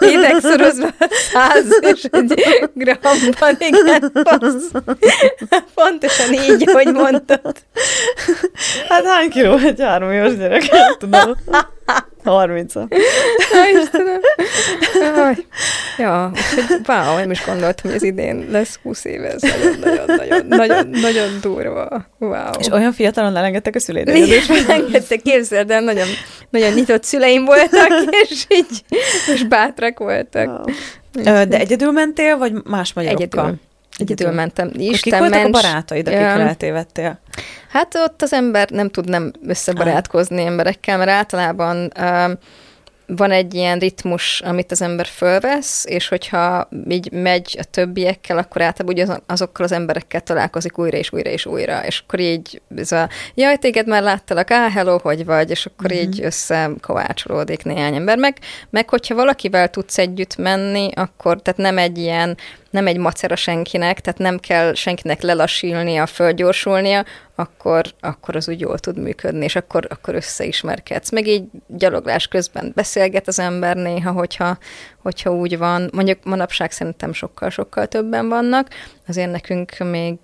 évek 0.00 0.40
szorozva 0.40 0.88
100 1.32 1.64
és 1.80 2.02
egy 2.10 2.34
gramban, 2.74 3.56
igen, 3.58 4.12
pontosan 5.74 6.32
így, 6.32 6.70
hogy 6.72 6.92
mondtad. 6.92 7.56
Hát 8.88 9.04
hány 9.04 9.30
kiló 9.30 9.56
egy 9.56 9.80
három 9.80 10.12
éves 10.12 10.36
gyerek? 10.36 10.62
Tudom. 10.98 11.34
30 12.24 12.74
Istenem. 13.82 14.20
Ja, 15.98 16.30
úgyhogy 16.34 16.80
wow, 16.86 17.16
nem 17.16 17.30
is 17.30 17.44
gondoltam, 17.46 17.90
hogy 17.90 17.94
ez 17.94 18.02
idén 18.02 18.46
lesz 18.50 18.78
20 18.82 19.04
éve, 19.04 19.30
ez 19.32 19.42
nagyon-nagyon 19.80 20.46
nagyon, 20.48 20.88
nagyon 20.88 21.28
durva. 21.40 22.06
Wow. 22.18 22.50
És 22.58 22.68
olyan 22.68 22.92
fiatalon 22.92 23.36
elengedtek 23.36 23.74
a 23.74 23.80
szüleid? 23.80 24.08
Elengedtek, 24.08 25.22
képzeld 25.22 25.70
el, 25.70 25.80
nagyon, 25.80 26.06
nagyon 26.50 26.72
nyitott 26.72 27.04
szüleim 27.04 27.44
voltak, 27.44 27.88
és 28.28 28.46
így, 28.48 28.84
és 29.34 29.44
bátrak 29.44 29.98
voltak. 29.98 30.46
Wow. 30.46 30.64
De 31.22 31.58
egyedül 31.58 31.90
mentél, 31.90 32.36
vagy 32.38 32.52
más 32.64 32.92
magyarokkal? 32.92 33.26
Egyedül. 33.26 33.60
Egyedül 33.96 34.30
mentem. 34.30 34.70
Isten 34.76 35.20
kik 35.20 35.30
ments, 35.30 35.44
a 35.44 35.50
barátaid, 35.50 36.06
ja. 36.06 36.12
eltévedtél? 36.14 37.20
Hát 37.68 37.94
ott 37.94 38.22
az 38.22 38.32
ember 38.32 38.70
nem 38.70 38.90
tud 38.90 39.08
nem 39.08 39.32
összebarátkozni 39.46 40.40
ah. 40.40 40.46
emberekkel, 40.46 40.98
mert 40.98 41.10
általában 41.10 41.92
van 43.06 43.30
egy 43.30 43.54
ilyen 43.54 43.78
ritmus, 43.78 44.40
amit 44.40 44.70
az 44.70 44.82
ember 44.82 45.06
fölvesz, 45.06 45.84
és 45.88 46.08
hogyha 46.08 46.68
így 46.88 47.12
megy 47.12 47.56
a 47.60 47.64
többiekkel, 47.64 48.38
akkor 48.38 48.62
általában 48.62 48.96
ugye 48.96 49.16
azokkal 49.26 49.64
az 49.64 49.72
emberekkel 49.72 50.20
találkozik 50.20 50.78
újra 50.78 50.96
és 50.96 51.12
újra 51.12 51.30
és 51.30 51.46
újra, 51.46 51.86
és 51.86 52.02
akkor 52.06 52.20
így 52.20 52.62
ez 52.76 52.92
a, 52.92 53.08
jaj, 53.34 53.56
téged 53.56 53.86
már 53.86 54.02
láttalak, 54.02 54.50
á, 54.50 54.70
hello, 54.70 54.98
hogy 54.98 55.24
vagy, 55.24 55.50
és 55.50 55.66
akkor 55.66 55.92
mm-hmm. 55.92 56.02
így 56.02 56.20
összekovácsolódik 56.22 57.64
néhány 57.64 57.94
ember. 57.94 58.18
Meg, 58.18 58.38
meg 58.70 58.88
hogyha 58.88 59.14
valakivel 59.14 59.68
tudsz 59.68 59.98
együtt 59.98 60.36
menni, 60.36 60.90
akkor, 60.94 61.42
tehát 61.42 61.60
nem 61.60 61.78
egy 61.78 61.98
ilyen 61.98 62.36
nem 62.74 62.86
egy 62.86 62.96
macera 62.96 63.36
senkinek, 63.36 64.00
tehát 64.00 64.18
nem 64.18 64.38
kell 64.38 64.74
senkinek 64.74 65.22
lelassilnia, 65.22 66.06
fölgyorsulnia, 66.06 67.04
akkor, 67.34 67.84
akkor 68.00 68.36
az 68.36 68.48
úgy 68.48 68.60
jól 68.60 68.78
tud 68.78 68.98
működni, 68.98 69.44
és 69.44 69.56
akkor, 69.56 69.86
akkor 69.90 70.14
összeismerkedsz. 70.14 71.10
Meg 71.10 71.26
így 71.26 71.44
gyaloglás 71.66 72.26
közben 72.26 72.72
beszélget 72.74 73.28
az 73.28 73.38
ember 73.38 73.76
néha, 73.76 74.10
hogyha, 74.10 74.58
hogyha 75.04 75.34
úgy 75.34 75.58
van. 75.58 75.90
Mondjuk 75.92 76.24
manapság 76.24 76.70
szerintem 76.70 77.12
sokkal-sokkal 77.12 77.86
többen 77.86 78.28
vannak. 78.28 78.68
azért 79.08 79.30
nekünk 79.30 79.78
még, 79.78 80.18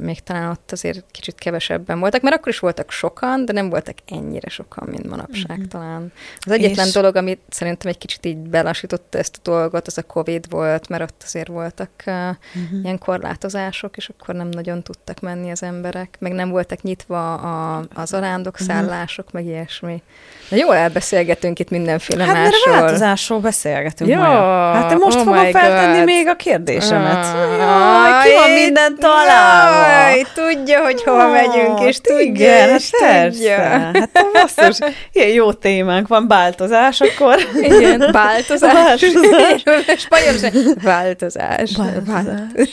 még 0.00 0.20
talán 0.20 0.50
ott 0.50 0.72
azért 0.72 1.04
kicsit 1.10 1.34
kevesebben 1.34 2.00
voltak, 2.00 2.22
mert 2.22 2.36
akkor 2.36 2.52
is 2.52 2.58
voltak 2.58 2.90
sokan, 2.90 3.44
de 3.44 3.52
nem 3.52 3.68
voltak 3.68 3.96
ennyire 4.06 4.48
sokan, 4.48 4.88
mint 4.90 5.08
manapság 5.08 5.50
uh-huh. 5.50 5.66
talán. 5.66 6.12
Az 6.38 6.52
egyetlen 6.52 6.86
és... 6.86 6.92
dolog, 6.92 7.16
amit 7.16 7.40
szerintem 7.48 7.90
egy 7.90 7.98
kicsit 7.98 8.26
így 8.26 8.36
belassította 8.36 9.18
ezt 9.18 9.36
a 9.36 9.50
dolgot, 9.50 9.86
az 9.86 9.98
a 9.98 10.02
Covid 10.02 10.50
volt, 10.50 10.88
mert 10.88 11.02
ott 11.02 11.22
azért 11.24 11.48
voltak 11.48 11.90
uh-huh. 12.06 12.82
ilyen 12.82 12.98
korlátozások, 12.98 13.96
és 13.96 14.08
akkor 14.08 14.34
nem 14.34 14.48
nagyon 14.48 14.82
tudtak 14.82 15.20
menni 15.20 15.50
az 15.50 15.62
emberek, 15.62 16.16
meg 16.18 16.32
nem 16.32 16.50
voltak 16.50 16.82
nyitva 16.82 17.34
a, 17.34 17.84
az 17.94 18.12
arándokszállások, 18.12 19.26
uh-huh. 19.26 19.40
meg 19.40 19.50
ilyesmi. 19.52 20.02
De 20.48 20.56
jól 20.56 20.74
elbeszélgetünk 20.74 21.58
itt 21.58 21.70
mindenféle 21.70 22.24
hát, 22.24 22.34
másról. 22.34 22.74
Hát 22.74 22.82
változásról 22.82 23.40
beszélgetünk 23.40 24.10
ja, 24.10 24.17
Maja. 24.18 24.72
Hát 24.72 24.88
te 24.88 24.94
most 24.94 25.16
oh 25.16 25.22
fogom 25.22 25.50
feltenni 25.50 25.96
God. 25.96 26.04
még 26.04 26.28
a 26.28 26.34
kérdésemet. 26.34 27.24
Ah, 27.24 28.08
Jaj, 28.08 28.28
ki 28.28 28.34
van 28.34 28.50
minden 28.50 28.96
találva? 28.98 29.90
Jaj, 29.90 30.24
tudja, 30.34 30.82
hogy 30.82 31.02
hova 31.02 31.26
oh, 31.26 31.32
megyünk, 31.32 31.80
és 31.80 32.00
tudja, 32.00 32.22
igen, 32.22 32.68
és 32.68 32.90
hát 33.00 33.30
tudja. 33.30 33.58
Hát 33.58 34.10
basszus, 34.32 34.78
ilyen 35.12 35.28
jó 35.28 35.52
témánk 35.52 36.08
van, 36.08 36.28
változás, 36.28 37.00
akkor... 37.00 37.36
Igen, 37.60 38.08
változás. 38.12 38.72
változás. 38.72 39.62
Spanyolország, 40.06 40.52
változás. 40.82 41.70
változás. 42.06 42.70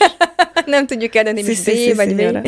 Nem 0.65 0.87
tudjuk 0.87 1.15
eldönteni, 1.15 1.47
hogy 1.47 1.63
B 1.63 1.95
vagy 1.95 2.15
B. 2.15 2.21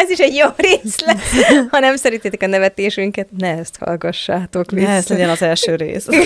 Ez 0.00 0.10
is 0.10 0.18
egy 0.18 0.34
jó 0.34 0.46
rész 0.56 1.00
lesz. 1.00 1.30
Ha 1.70 1.78
nem 1.78 1.96
szeretitek 1.96 2.42
a 2.42 2.46
nevetésünket, 2.46 3.26
ne 3.38 3.58
ezt 3.58 3.76
hallgassátok 3.80 4.70
vissza. 4.70 4.86
Ne 4.86 4.94
ez 4.94 5.08
legyen 5.08 5.28
az 5.28 5.42
első 5.42 5.74
rész. 5.74 6.06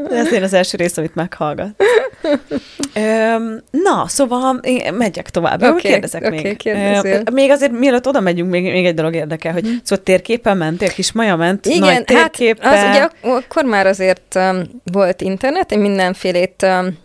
ez 0.10 0.24
legyen 0.24 0.42
az 0.42 0.52
első 0.52 0.76
rész, 0.76 0.96
amit 0.96 1.14
meghallgat. 1.14 1.68
Na, 3.70 4.04
szóval 4.06 4.58
én 4.62 4.94
megyek 4.94 5.30
tovább. 5.30 5.62
Okay, 5.62 5.80
kérdezek 5.80 6.24
okay, 6.24 6.42
még. 6.42 6.56
Kérdezzél. 6.56 7.22
Még 7.32 7.50
azért, 7.50 7.72
mielőtt 7.72 8.06
oda 8.06 8.20
megyünk, 8.20 8.50
még, 8.50 8.62
még 8.62 8.86
egy 8.86 8.94
dolog 8.94 9.14
érdekel, 9.14 9.52
hogy 9.52 9.66
mm. 9.66 9.74
szóval 9.82 10.04
térképen 10.04 10.56
mentél, 10.56 10.88
kis 10.88 11.12
Maja 11.12 11.36
ment, 11.36 11.66
Igen, 11.66 11.80
nagy 11.80 12.04
térképen. 12.04 12.72
hát 12.72 12.84
az 12.84 12.96
ugye 12.96 13.30
akkor 13.30 13.64
már 13.64 13.86
azért 13.86 14.34
um, 14.34 14.62
volt 14.92 15.20
internet, 15.20 15.72
én 15.72 15.78
mindenfélét 15.78 16.62
um, 16.62 16.98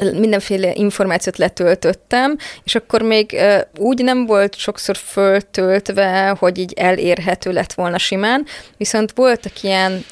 mindenféle 0.00 0.72
információt 0.74 1.38
letöltöttem, 1.38 2.36
és 2.64 2.74
akkor 2.74 3.02
még 3.02 3.36
úgy 3.78 4.02
nem 4.02 4.26
volt 4.26 4.54
sokszor 4.54 4.96
föltöltve, 4.96 6.36
hogy 6.38 6.58
így 6.58 6.72
elérhető 6.72 7.52
lett 7.52 7.72
volna 7.72 7.98
simán, 7.98 8.46
viszont 8.76 9.12
voltak 9.14 9.62
ilyen 9.62 10.04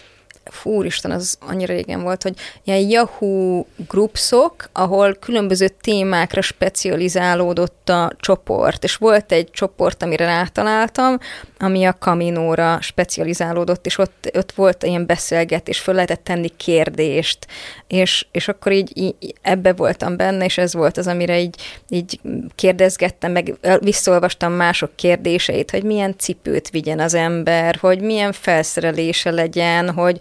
fúristen, 0.45 1.11
az 1.11 1.37
annyira 1.41 1.75
régen 1.75 2.03
volt, 2.03 2.23
hogy 2.23 2.35
ilyen 2.65 2.89
Yahoo 2.89 3.65
groupsok, 3.89 4.69
ahol 4.73 5.15
különböző 5.15 5.69
témákra 5.81 6.41
specializálódott 6.41 7.89
a 7.89 8.13
csoport, 8.21 8.85
és 8.85 8.97
volt 8.97 9.33
egy 9.33 9.51
csoport, 9.51 10.03
amire 10.03 10.25
rátaláltam, 10.25 11.19
ami 11.63 11.85
a 11.85 11.97
Kaminóra 11.99 12.79
specializálódott, 12.81 13.87
és 13.87 13.99
ott, 13.99 14.31
ott 14.35 14.53
volt 14.53 14.83
ilyen 14.83 15.07
beszélgetés, 15.07 15.79
föl 15.79 15.95
lehetett 15.95 16.25
tenni 16.25 16.49
kérdést, 16.57 17.47
és, 17.87 18.27
és 18.31 18.49
akkor 18.49 18.73
így, 18.73 18.91
így 18.95 19.15
ebbe 19.43 19.73
voltam 19.73 20.17
benne, 20.17 20.45
és 20.45 20.59
ez 20.59 20.75
volt 20.75 20.97
az, 20.97 21.07
amire 21.07 21.41
így, 21.41 21.55
így 21.89 22.21
kérdezgettem, 22.55 23.33
meg 23.33 23.55
visszolvastam 23.81 24.53
mások 24.53 24.97
kérdéseit, 24.97 25.71
hogy 25.71 25.83
milyen 25.83 26.15
cipőt 26.19 26.71
vigyen 26.71 27.01
az 27.01 27.15
ember, 27.15 27.77
hogy 27.81 28.01
milyen 28.01 28.33
felszerelése 28.33 29.31
legyen, 29.31 29.91
hogy 29.91 30.21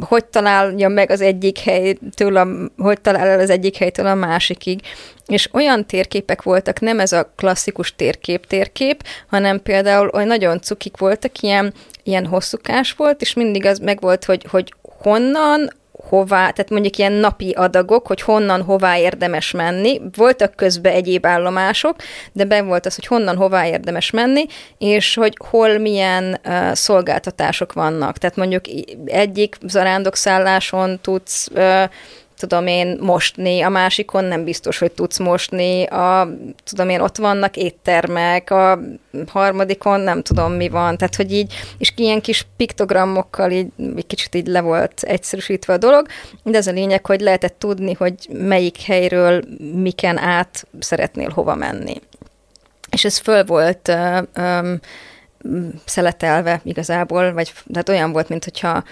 hogy 0.00 0.24
találja 0.24 0.88
meg 0.88 1.10
az 1.10 1.20
egyik 1.20 1.58
helytől, 1.58 2.36
a, 2.36 2.46
hogy 2.76 3.00
talál 3.00 3.26
el 3.28 3.40
az 3.40 3.50
egyik 3.50 3.76
helytől 3.76 4.06
a 4.06 4.14
másikig. 4.14 4.80
És 5.32 5.48
olyan 5.52 5.86
térképek 5.86 6.42
voltak, 6.42 6.80
nem 6.80 7.00
ez 7.00 7.12
a 7.12 7.32
klasszikus 7.36 7.94
térkép 7.96 8.46
térkép, 8.46 9.02
hanem 9.28 9.62
például 9.62 10.10
olyan 10.12 10.28
nagyon 10.28 10.60
cukik 10.60 10.96
voltak, 10.96 11.40
ilyen, 11.40 11.72
ilyen 12.02 12.26
hosszúkás 12.26 12.92
volt, 12.92 13.20
és 13.20 13.34
mindig 13.34 13.66
az 13.66 13.78
meg 13.78 14.00
volt, 14.00 14.24
hogy, 14.24 14.46
hogy 14.50 14.74
honnan, 14.82 15.72
hová, 16.08 16.50
tehát 16.50 16.70
mondjuk 16.70 16.96
ilyen 16.96 17.12
napi 17.12 17.50
adagok, 17.50 18.06
hogy 18.06 18.20
honnan, 18.20 18.62
hová 18.62 18.98
érdemes 18.98 19.50
menni. 19.50 20.00
Voltak 20.16 20.54
közben 20.54 20.92
egyéb 20.92 21.26
állomások, 21.26 21.96
de 22.32 22.44
ben 22.44 22.66
volt 22.66 22.86
az, 22.86 22.94
hogy 22.94 23.06
honnan, 23.06 23.36
hová 23.36 23.66
érdemes 23.66 24.10
menni, 24.10 24.46
és 24.78 25.14
hogy 25.14 25.36
hol 25.50 25.78
milyen 25.78 26.40
uh, 26.44 26.72
szolgáltatások 26.72 27.72
vannak. 27.72 28.18
Tehát 28.18 28.36
mondjuk 28.36 28.64
egyik 29.04 29.56
zarándok-szálláson 29.66 30.98
tudsz 31.00 31.48
uh, 31.54 31.84
tudom 32.42 32.66
én, 32.66 32.98
mosni, 33.00 33.60
a 33.60 33.68
másikon 33.68 34.24
nem 34.24 34.44
biztos, 34.44 34.78
hogy 34.78 34.92
tudsz 34.92 35.18
mosni, 35.18 35.84
a, 35.84 36.28
tudom 36.64 36.88
én, 36.88 37.00
ott 37.00 37.16
vannak 37.16 37.56
éttermek, 37.56 38.50
a 38.50 38.78
harmadikon 39.26 40.00
nem 40.00 40.22
tudom 40.22 40.52
mi 40.52 40.68
van, 40.68 40.96
tehát 40.96 41.14
hogy 41.14 41.32
így, 41.32 41.54
és 41.78 41.92
ilyen 41.96 42.20
kis 42.20 42.46
piktogramokkal 42.56 43.50
így 43.50 43.66
egy 43.96 44.06
kicsit 44.06 44.34
így 44.34 44.46
le 44.46 44.60
volt 44.60 45.02
egyszerűsítve 45.02 45.72
a 45.72 45.76
dolog, 45.76 46.06
de 46.42 46.58
ez 46.58 46.66
a 46.66 46.72
lényeg, 46.72 47.06
hogy 47.06 47.20
lehetett 47.20 47.58
tudni, 47.58 47.92
hogy 47.92 48.14
melyik 48.32 48.80
helyről 48.80 49.42
miken 49.74 50.18
át 50.18 50.66
szeretnél 50.78 51.28
hova 51.28 51.54
menni. 51.54 52.00
És 52.90 53.04
ez 53.04 53.18
föl 53.18 53.44
volt 53.44 53.92
um, 54.36 54.80
szeletelve 55.84 56.60
igazából, 56.64 57.32
vagy 57.32 57.52
tehát 57.72 57.88
olyan 57.88 58.12
volt, 58.12 58.28
mint 58.28 58.44
hogyha 58.44 58.84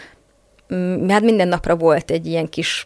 hát 1.09 1.23
minden 1.23 1.49
napra 1.49 1.77
volt 1.77 2.11
egy 2.11 2.27
ilyen 2.27 2.49
kis 2.49 2.85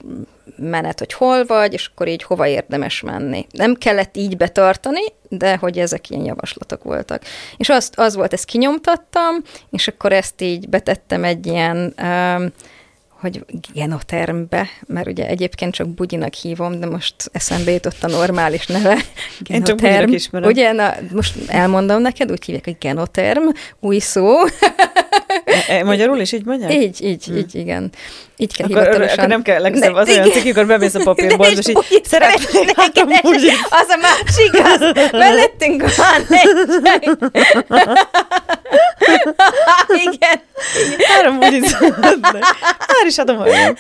menet, 0.57 0.99
hogy 0.99 1.13
hol 1.13 1.45
vagy, 1.45 1.73
és 1.73 1.91
akkor 1.93 2.09
így 2.09 2.23
hova 2.23 2.47
érdemes 2.47 3.01
menni. 3.01 3.47
Nem 3.51 3.75
kellett 3.75 4.17
így 4.17 4.37
betartani, 4.37 5.03
de 5.29 5.57
hogy 5.57 5.79
ezek 5.79 6.11
ilyen 6.11 6.25
javaslatok 6.25 6.83
voltak. 6.83 7.23
És 7.57 7.69
azt, 7.69 7.99
az 7.99 8.15
volt, 8.15 8.33
ezt 8.33 8.45
kinyomtattam, 8.45 9.35
és 9.71 9.89
akkor 9.89 10.13
ezt 10.13 10.41
így 10.41 10.69
betettem 10.69 11.25
egy 11.25 11.47
ilyen 11.47 11.95
um, 12.03 12.53
hogy 13.21 13.45
genotermbe, 13.75 14.69
mert 14.87 15.07
ugye 15.07 15.27
egyébként 15.27 15.75
csak 15.75 15.89
bugyinak 15.89 16.35
hívom, 16.35 16.81
de 16.81 16.87
most 16.87 17.15
eszembe 17.33 17.71
jutott 17.71 18.03
a 18.03 18.09
normális 18.09 18.67
neve. 18.67 18.97
Genoterm. 19.39 19.53
Én 19.55 19.63
csak 19.63 19.77
bugyinak 19.77 20.11
ismerem. 20.11 20.49
Ugye, 20.49 20.73
na, 20.73 20.95
most 21.13 21.37
elmondom 21.47 22.01
neked, 22.01 22.31
úgy 22.31 22.45
hívják, 22.45 22.65
hogy 22.65 22.77
genoterm, 22.81 23.49
új 23.81 23.99
szó. 23.99 24.37
E, 25.45 25.65
e, 25.69 25.85
magyarul 25.85 26.19
is 26.19 26.33
így 26.33 26.45
mondják? 26.45 26.75
Így, 26.75 27.03
így, 27.03 27.25
hmm. 27.25 27.37
így, 27.37 27.55
igen. 27.55 27.91
Így 28.37 28.57
kell 28.57 28.67
akkor, 28.67 28.79
hivatalosan. 28.79 29.19
Akkor 29.19 29.29
nem 29.29 29.43
kell 29.43 29.61
legszebb 29.61 29.95
az 29.95 30.09
olyan 30.09 30.31
cikk, 30.31 30.51
akkor 30.51 30.67
bemész 30.67 30.95
a 30.95 31.01
papírboltba, 31.13 31.59
és 31.59 31.69
így 31.69 32.05
szeretnék 32.05 32.73
három 32.77 33.11
Az 33.71 33.87
a 33.89 33.97
másik, 34.01 34.53
az 34.65 35.11
mellettünk 35.13 35.85
van 35.97 36.27
egy 36.29 37.19
Igen. 40.07 40.41
Három 40.99 41.39
bugit 41.39 41.81
Már 42.21 43.07
is 43.07 43.19
adom 43.19 43.41
olyan. 43.41 43.79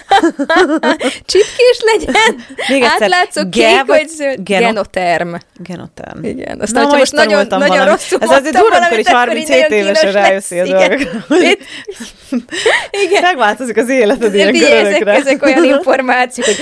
Csipkés 1.25 1.80
legyen. 1.92 2.44
Még 2.68 2.82
egyszer. 2.82 3.02
Átlátszó 3.02 3.49
kék, 3.49 3.84
vagy 3.87 4.08
zöld. 4.08 4.38
Genoterm. 4.42 5.34
Genoterm. 5.56 6.25
Igen. 6.25 6.61
Aztán, 6.61 6.87
Na, 6.87 6.96
most 6.96 7.12
nagyon, 7.12 7.46
nagyon 7.49 7.84
rosszul 7.87 8.18
Ez 8.20 8.30
azért 8.30 8.56
durva, 8.56 8.76
amikor 8.76 8.99
is 8.99 9.08
37 9.08 9.66
évesen 9.68 10.12
rájössz 10.12 10.50
a 10.50 10.64
dolgokra. 10.64 11.37
Igen. 13.07 13.23
Megváltozik 13.23 13.77
az 13.77 13.89
életed 13.89 14.35
ilyen 14.35 14.55
ezek, 14.55 15.07
ezek 15.07 15.43
olyan 15.43 15.65
információk, 15.65 16.47
hogy 16.47 16.57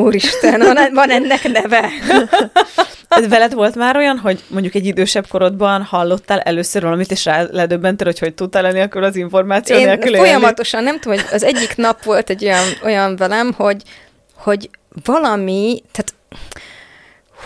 úristen, 0.00 0.60
van, 0.92 1.10
ennek 1.10 1.52
neve. 1.52 1.88
Veled 3.28 3.54
volt 3.54 3.74
már 3.74 3.96
olyan, 3.96 4.18
hogy 4.18 4.42
mondjuk 4.48 4.74
egy 4.74 4.86
idősebb 4.86 5.26
korodban 5.28 5.82
hallottál 5.82 6.40
először 6.40 6.82
valamit, 6.82 7.10
és 7.10 7.24
rá 7.24 7.46
ledöbbentél, 7.50 8.06
hogy 8.06 8.18
hogy 8.18 8.34
tudtál 8.34 8.64
akkor 8.64 9.02
az 9.02 9.16
információ 9.16 9.76
Én 9.76 9.86
nélkül 9.86 10.16
folyamatosan, 10.16 10.82
nem 10.82 10.98
tudom, 11.00 11.18
hogy 11.18 11.26
az 11.32 11.42
egyik 11.42 11.76
nap 11.76 12.04
volt 12.04 12.30
egy 12.30 12.44
olyan, 12.44 12.64
olyan 12.84 13.16
velem, 13.16 13.52
hogy, 13.56 13.82
hogy 14.34 14.70
valami, 15.04 15.82
tehát 15.92 16.14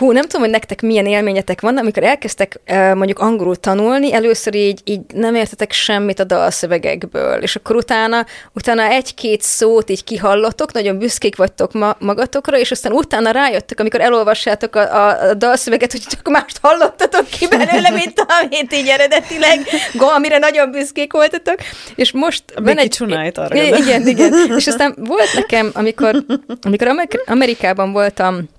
Hú, 0.01 0.11
nem 0.11 0.21
tudom, 0.21 0.41
hogy 0.41 0.49
nektek 0.49 0.81
milyen 0.81 1.05
élményetek 1.05 1.61
van, 1.61 1.77
amikor 1.77 2.03
elkezdtek 2.03 2.59
mondjuk 2.93 3.19
angolul 3.19 3.55
tanulni, 3.55 4.13
először 4.13 4.55
így, 4.55 4.81
így 4.83 4.99
nem 5.13 5.35
értetek 5.35 5.71
semmit 5.71 6.19
a 6.19 6.23
dalszövegekből, 6.23 7.41
és 7.41 7.55
akkor 7.55 7.75
utána, 7.75 8.25
utána 8.53 8.83
egy-két 8.83 9.41
szót 9.41 9.89
így 9.89 10.03
kihallottok, 10.03 10.73
nagyon 10.73 10.97
büszkék 10.97 11.35
vagytok 11.35 11.73
ma, 11.73 11.95
magatokra, 11.99 12.57
és 12.57 12.71
aztán 12.71 12.91
utána 12.91 13.31
rájöttek, 13.31 13.79
amikor 13.79 14.01
elolvassátok 14.01 14.75
a, 14.75 15.07
a, 15.07 15.33
dalszöveget, 15.33 15.91
hogy 15.91 16.03
csak 16.09 16.29
mást 16.29 16.57
hallottatok 16.61 17.27
ki 17.29 17.47
belőle, 17.47 17.89
mint 17.89 18.25
amit 18.41 18.73
így 18.73 18.87
eredetileg, 18.87 19.59
amire 20.15 20.37
nagyon 20.37 20.71
büszkék 20.71 21.13
voltatok, 21.13 21.55
és 21.95 22.11
most 22.11 22.43
van 22.55 22.77
egy... 22.77 22.97
arra. 23.37 23.55
Igen, 23.63 24.07
igen. 24.07 24.33
És 24.57 24.67
aztán 24.67 24.95
volt 24.97 25.33
nekem, 25.33 25.71
amikor, 25.73 26.25
amikor 26.61 26.93
Amerikában 27.25 27.91
voltam 27.91 28.49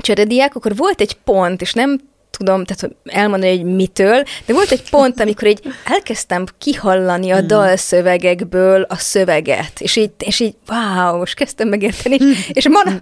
cserediák, 0.00 0.54
akkor 0.54 0.76
volt 0.76 1.00
egy 1.00 1.16
pont, 1.24 1.60
és 1.60 1.72
nem 1.72 2.00
tudom, 2.30 2.64
tehát 2.64 2.80
hogy 2.80 3.14
elmondani, 3.14 3.56
hogy 3.56 3.74
mitől, 3.74 4.22
de 4.46 4.52
volt 4.52 4.70
egy 4.70 4.90
pont, 4.90 5.20
amikor 5.20 5.48
így 5.48 5.60
elkezdtem 5.84 6.44
kihallani 6.58 7.30
a 7.30 7.36
Hmm. 7.36 7.46
dalszövegekből 7.46 8.82
a 8.82 8.96
szöveget, 8.96 9.80
és 9.80 9.96
így, 9.96 10.10
és 10.18 10.40
így 10.40 10.54
wow, 10.68 11.16
most 11.18 11.34
kezdtem 11.34 11.68
megérteni, 11.68 12.16
és 12.52 12.68
man, 12.68 13.00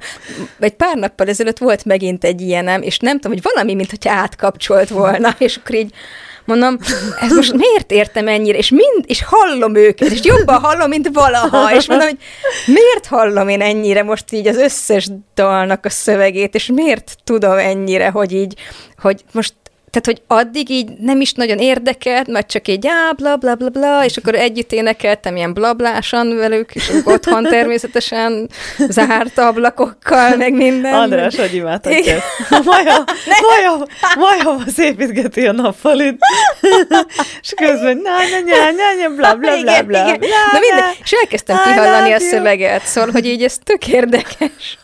egy 0.58 0.74
pár 0.74 0.96
nappal 0.96 1.28
ezelőtt 1.28 1.58
volt 1.58 1.84
megint 1.84 2.24
egy 2.24 2.40
ilyenem, 2.40 2.82
és 2.82 2.98
nem 2.98 3.14
tudom, 3.20 3.32
hogy 3.32 3.52
valami, 3.52 3.74
mintha 3.74 4.10
átkapcsolt 4.10 4.88
volna, 4.88 5.34
és 5.38 5.56
akkor 5.56 5.74
így 5.74 5.92
mondom, 6.48 6.78
ez 7.20 7.32
most 7.32 7.52
miért 7.52 7.92
értem 7.92 8.28
ennyire, 8.28 8.58
és 8.58 8.70
mind, 8.70 9.04
és 9.06 9.24
hallom 9.24 9.74
őket, 9.74 10.10
és 10.10 10.24
jobban 10.24 10.60
hallom, 10.60 10.88
mint 10.88 11.08
valaha, 11.12 11.74
és 11.74 11.88
mondom, 11.88 12.08
hogy 12.08 12.18
miért 12.66 13.06
hallom 13.06 13.48
én 13.48 13.60
ennyire 13.60 14.02
most 14.02 14.32
így 14.32 14.46
az 14.46 14.56
összes 14.56 15.08
dalnak 15.34 15.84
a 15.84 15.90
szövegét, 15.90 16.54
és 16.54 16.66
miért 16.74 17.16
tudom 17.24 17.58
ennyire, 17.58 18.08
hogy 18.08 18.32
így, 18.32 18.54
hogy 19.00 19.24
most 19.32 19.54
tehát, 19.90 20.04
hogy 20.04 20.22
addig 20.26 20.70
így 20.70 20.90
nem 21.00 21.20
is 21.20 21.32
nagyon 21.32 21.58
érdekelt, 21.58 22.26
mert 22.26 22.50
csak 22.50 22.68
így, 22.68 22.86
á, 22.86 23.12
bla, 23.16 23.36
bla, 23.36 23.54
bla, 23.54 23.68
bla, 23.68 24.04
és 24.04 24.16
akkor 24.16 24.34
együtt 24.34 24.72
énekeltem 24.72 25.36
ilyen 25.36 25.52
blablásan 25.52 26.36
velük, 26.36 26.74
és 26.74 26.90
otthon 27.04 27.42
természetesen 27.56 28.48
zárt 28.88 29.38
ablakokkal, 29.38 30.36
meg 30.36 30.52
minden. 30.52 30.94
András, 30.94 31.36
hogy 31.36 31.54
imádhatja 31.54 32.14
ezt. 32.14 32.64
Maja, 32.64 33.04
Maja, 33.48 33.86
Maja 34.18 34.58
szépítgeti 34.76 35.46
a 35.46 35.52
napfalit, 35.52 36.18
és 37.42 37.52
közben 37.56 37.96
na, 37.96 38.10
na, 38.10 38.38
na, 38.44 38.70
na, 38.70 39.08
na, 39.08 39.14
bla, 39.14 39.34
bla, 39.34 39.62
bla, 39.62 39.82
bla, 39.82 40.14
igen. 40.14 40.30
Na 40.52 40.58
minden, 40.58 40.90
és 41.04 41.12
elkezdtem 41.12 41.56
kihallani 41.64 42.12
a 42.12 42.18
szöveget, 42.18 42.82
szóval, 42.82 43.10
hogy 43.10 43.26
így 43.26 43.42
ez 43.42 43.58
tök 43.64 43.88
érdekes. 43.88 44.78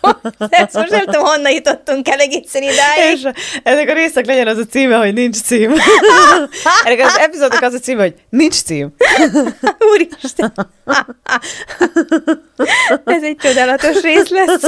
Ezt 0.49 0.75
most 0.75 0.91
nem 0.91 1.05
tudom, 1.05 1.25
honnan 1.25 1.53
jutottunk 1.53 2.09
el 2.09 2.19
egészen 2.19 2.63
idáig. 2.63 3.13
És 3.15 3.23
ennek 3.63 3.89
a 3.89 3.93
résznek 3.93 4.27
legyen 4.27 4.47
az 4.47 4.59
a 4.59 4.65
címe, 4.71 4.94
hogy 4.99 5.15
nincs 5.15 5.37
cím. 5.37 5.73
ennek 6.85 7.01
az 7.01 7.19
epizódnak 7.19 7.63
az 7.63 7.75
a 7.75 7.79
címe, 7.79 8.03
hogy 8.03 8.15
nincs 8.29 8.63
cím. 8.63 8.95
Úristen! 9.93 10.53
Ez 13.05 13.23
egy 13.23 13.37
csodálatos 13.37 14.03
rész 14.03 14.29
lesz. 14.29 14.63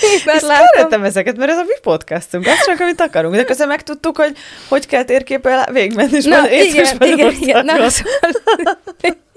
Én 0.00 0.20
látom. 0.24 0.66
szeretem 0.74 1.02
ezeket, 1.02 1.36
mert 1.36 1.50
ez 1.50 1.58
a 1.58 1.64
mi 1.66 1.74
podcastunk, 1.82 2.46
azt 2.46 2.64
csak, 2.64 2.80
amit 2.80 3.00
akarunk. 3.00 3.34
De 3.34 3.44
közben 3.44 3.68
megtudtuk, 3.68 4.16
hogy 4.16 4.36
hogy 4.68 4.86
kell 4.86 5.04
térképpel 5.04 5.72
végigmenni, 5.72 6.16
és 6.16 6.24
Na, 6.24 6.50
igen, 6.50 6.96
igen, 7.00 7.32
igen. 7.32 7.64
Na, 7.64 7.88
szóval, 7.88 8.78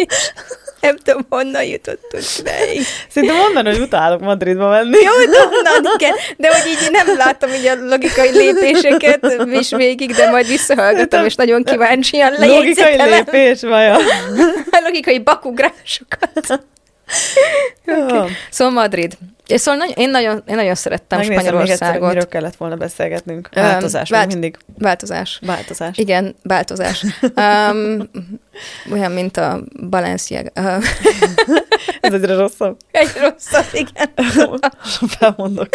nem 0.83 0.97
tudom, 0.97 1.25
honnan 1.29 1.63
jutottunk 1.63 2.23
ideig. 2.39 2.81
Szerintem 3.09 3.39
onnan, 3.39 3.65
hogy 3.65 3.79
utálok 3.79 4.21
Madridba 4.21 4.69
menni. 4.69 4.97
Jó, 5.01 5.11
onnan, 5.13 5.93
igen, 5.99 6.13
de 6.37 6.47
hogy 6.47 6.71
így 6.71 6.91
nem 6.91 7.17
látom 7.17 7.49
így 7.53 7.65
a 7.65 7.75
logikai 7.75 8.29
lépéseket 8.31 9.35
is 9.51 9.69
végig, 9.69 10.13
de 10.13 10.29
majd 10.29 10.47
visszahallgatom, 10.47 11.25
és 11.25 11.35
nagyon 11.35 11.63
kíváncsian 11.63 12.31
Logikai 12.31 12.49
lejegyzetelem 12.49 13.09
lépés, 13.09 13.61
Maja. 13.61 13.95
a 14.71 14.79
logikai 14.83 15.19
bakugrásokat. 15.19 16.63
Jó. 17.85 18.25
Szóval 18.49 18.73
Madrid. 18.73 19.17
És 19.47 19.61
szóval 19.61 19.79
nagyon, 19.79 19.93
én, 19.97 20.09
nagyon, 20.09 20.43
én 20.47 20.55
nagyon 20.55 20.75
szerettem 20.75 21.19
Megnézem 21.19 21.55
még 21.55 21.69
egyszer, 21.69 21.87
Spanyolországot. 21.87 22.29
kellett 22.29 22.55
volna 22.55 22.75
beszélgetnünk. 22.75 23.49
Változás, 23.53 24.09
vált- 24.09 24.25
még 24.25 24.33
mindig. 24.33 24.57
Változás. 24.77 25.39
Változás. 25.45 25.97
Igen, 25.97 26.35
változás. 26.43 27.05
Um, 27.35 28.09
olyan, 28.91 29.11
mint 29.11 29.37
a 29.37 29.61
Balenciaga. 29.89 30.49
Ez 32.01 32.13
egyre 32.13 32.35
rosszabb. 32.35 32.77
egy 32.91 33.11
rosszabb, 33.21 33.65
igen. 33.71 34.13
Felmondok. 35.19 35.67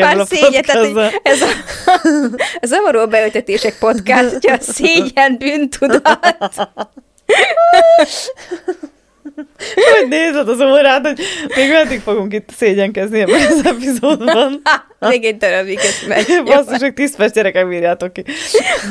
Pár 0.00 0.18
a 0.18 0.24
szégyen, 0.24 0.62
tehát, 0.62 1.20
ez 1.22 1.40
a, 1.40 1.46
a 2.60 2.66
zavaró 2.66 3.06
beültetések 3.06 3.78
podcast, 3.78 4.30
hogy 4.30 4.50
a 4.50 4.56
szégyen 4.60 5.36
bűntudat. 5.38 6.68
Hogy 9.74 10.08
nézed 10.08 10.48
az 10.48 10.60
órát, 10.60 11.06
hogy 11.06 11.20
még 11.56 11.70
meddig 11.70 12.00
fogunk 12.00 12.32
itt 12.32 12.48
szégyenkezni 12.56 13.20
ebben 13.20 13.46
az 13.46 13.66
epizódban. 13.66 14.62
Még 15.00 15.24
egy 15.24 15.36
darabig 15.36 15.78
ez 15.78 15.94
megy. 16.08 16.42
Basszus, 16.44 16.78
hogy 16.80 16.94
10 16.94 17.16
perc 17.16 17.32
gyerekek 17.34 17.68
bírjátok 17.68 18.12
ki. 18.12 18.24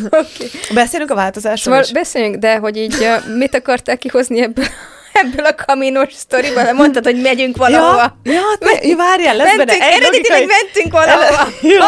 oké. 0.09 0.49
Beszélünk 0.73 1.11
a 1.11 1.15
változásról 1.15 1.57
Szóval 1.57 1.81
is. 1.81 1.91
beszéljünk, 1.91 2.35
de 2.35 2.55
hogy 2.57 2.77
így 2.77 2.95
uh, 2.99 3.37
mit 3.37 3.55
akartál 3.55 3.97
kihozni 3.97 4.41
ebből, 4.41 4.65
ebből 5.23 5.45
a 5.45 5.55
kaminos 5.65 6.13
sztoriból? 6.13 6.63
Mert 6.63 6.75
Mondtad, 6.75 7.03
hogy 7.03 7.21
megyünk 7.21 7.57
valahova. 7.57 8.17
Ja, 8.23 8.33
ja, 8.33 8.41
te, 8.59 8.95
várjál, 8.95 9.35
lesz 9.35 9.45
benne 9.45 9.57
mentünk, 9.57 9.81
egy 9.81 10.01
eredetileg 10.01 10.39
logikai... 10.41 10.45
mentünk 10.45 10.91
valahova. 10.91 11.47
Jó, 11.61 11.85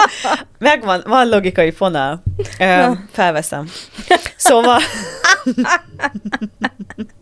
megvan, 0.58 1.04
van 1.08 1.30
logikai 1.30 1.72
fonál. 1.72 2.24
Ö, 2.60 2.92
felveszem. 3.12 3.66
Szóval, 4.36 4.80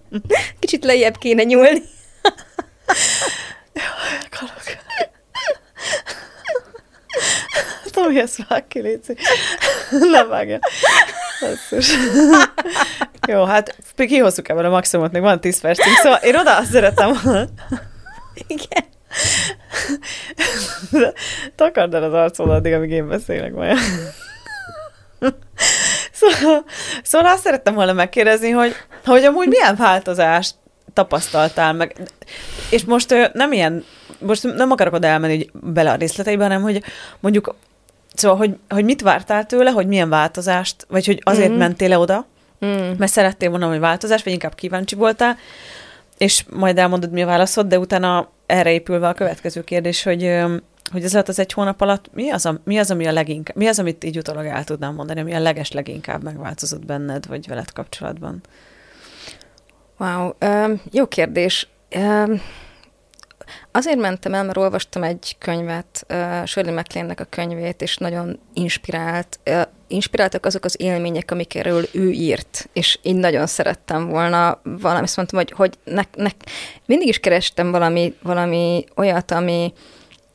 Kicsit 0.59 0.83
lejjebb 0.83 1.17
kéne 1.17 1.43
nyúlni. 1.43 1.81
akarok. 4.25 4.61
Tomi, 7.91 8.19
ezt 8.19 8.47
vág 8.47 8.67
ki, 8.67 8.79
Léci. 8.79 9.15
Nem 9.89 10.27
vágja. 10.29 10.59
Basszus. 11.39 11.93
Jó, 13.27 13.43
hát 13.43 13.75
kihozzuk 13.95 14.49
ebből 14.49 14.65
a 14.65 14.69
maximumot, 14.69 15.11
még 15.11 15.21
van 15.21 15.41
10 15.41 15.61
percünk. 15.61 15.95
Szóval 15.95 16.19
én 16.23 16.35
oda 16.35 16.57
azt 16.57 16.71
szeretem 16.71 17.19
volna, 17.23 17.47
Igen. 18.47 18.85
Takard 21.55 21.93
el 21.93 22.03
az 22.03 22.13
arcod 22.13 22.49
addig, 22.49 22.73
amíg 22.73 22.91
én 22.91 23.07
beszélek 23.07 23.53
majd. 23.53 23.77
Szóval, 26.11 26.65
szóval 27.03 27.31
azt 27.31 27.43
szerettem 27.43 27.73
volna 27.73 27.93
megkérdezni, 27.93 28.49
hogy, 28.49 28.75
hogy 29.07 29.23
amúgy 29.23 29.47
milyen 29.47 29.75
változást 29.75 30.55
tapasztaltál 30.93 31.73
meg. 31.73 31.95
És 32.69 32.85
most 32.85 33.31
nem 33.33 33.51
ilyen, 33.51 33.83
most 34.19 34.43
nem 34.55 34.71
akarok 34.71 34.93
oda 34.93 35.07
elmenni 35.07 35.49
bele 35.53 35.91
a 35.91 35.95
részleteibe, 35.95 36.43
hanem 36.43 36.61
hogy 36.61 36.83
mondjuk, 37.19 37.55
szóval, 38.13 38.37
hogy, 38.37 38.55
hogy 38.69 38.85
mit 38.85 39.01
vártál 39.01 39.45
tőle, 39.45 39.69
hogy 39.69 39.87
milyen 39.87 40.09
változást, 40.09 40.85
vagy 40.89 41.05
hogy 41.05 41.21
azért 41.23 41.43
Mhm. 41.43 41.51
mm-hmm. 41.51 41.61
mentél 41.67 41.89
le 41.89 41.97
oda, 41.97 42.25
Mm. 42.65 42.91
mert 42.97 43.11
szerettél 43.11 43.49
volna, 43.49 43.67
hogy 43.67 43.79
változás, 43.79 44.23
vagy 44.23 44.33
inkább 44.33 44.55
kíváncsi 44.55 44.95
voltál, 44.95 45.37
és 46.17 46.43
majd 46.49 46.77
elmondod, 46.77 47.11
mi 47.11 47.21
a 47.21 47.25
válaszod, 47.25 47.67
de 47.67 47.79
utána 47.79 48.29
erre 48.45 48.71
épülve 48.71 49.07
a 49.07 49.13
következő 49.13 49.63
kérdés, 49.63 50.03
hogy, 50.03 50.35
hogy 50.91 51.03
ez 51.03 51.13
alatt 51.13 51.27
az 51.27 51.39
egy 51.39 51.53
hónap 51.53 51.81
alatt 51.81 52.05
mi 52.13 52.29
az, 52.29 52.45
a, 52.45 52.59
mi 52.63 52.77
az, 52.77 52.91
ami 52.91 53.07
a 53.07 53.11
leginkább, 53.11 53.55
mi 53.55 53.67
az, 53.67 53.79
amit 53.79 54.03
így 54.03 54.17
utólag 54.17 54.45
el 54.45 54.63
tudnám 54.63 54.93
mondani, 54.93 55.19
ami 55.19 55.33
a 55.33 55.39
leges 55.39 55.71
leginkább 55.71 56.23
megváltozott 56.23 56.85
benned, 56.85 57.27
vagy 57.27 57.47
veled 57.47 57.71
kapcsolatban? 57.71 58.41
Wow, 59.97 60.31
jó 60.91 61.07
kérdés. 61.07 61.67
Azért 63.71 63.99
mentem 63.99 64.33
el, 64.33 64.43
mert 64.43 64.57
olvastam 64.57 65.03
egy 65.03 65.35
könyvet, 65.39 66.05
uh, 66.09 66.45
Shirley 66.45 66.73
MacLaine-nek 66.73 67.19
a 67.19 67.23
könyvét, 67.29 67.81
és 67.81 67.97
nagyon 67.97 68.39
inspirált. 68.53 69.39
Inspiráltak 69.87 70.45
azok 70.45 70.65
az 70.65 70.75
élmények, 70.79 71.31
amikről 71.31 71.83
ő 71.91 72.11
írt, 72.11 72.69
és 72.73 72.99
én 73.01 73.15
nagyon 73.15 73.47
szerettem 73.47 74.07
volna 74.09 74.61
valami, 74.63 75.03
azt 75.03 75.15
mondtam, 75.15 75.39
hogy, 75.39 75.51
hogy 75.51 75.73
ne, 75.83 76.01
ne, 76.15 76.29
mindig 76.85 77.07
is 77.07 77.19
kerestem 77.19 77.71
valami, 77.71 78.13
valami 78.21 78.85
olyat, 78.95 79.31
ami, 79.31 79.73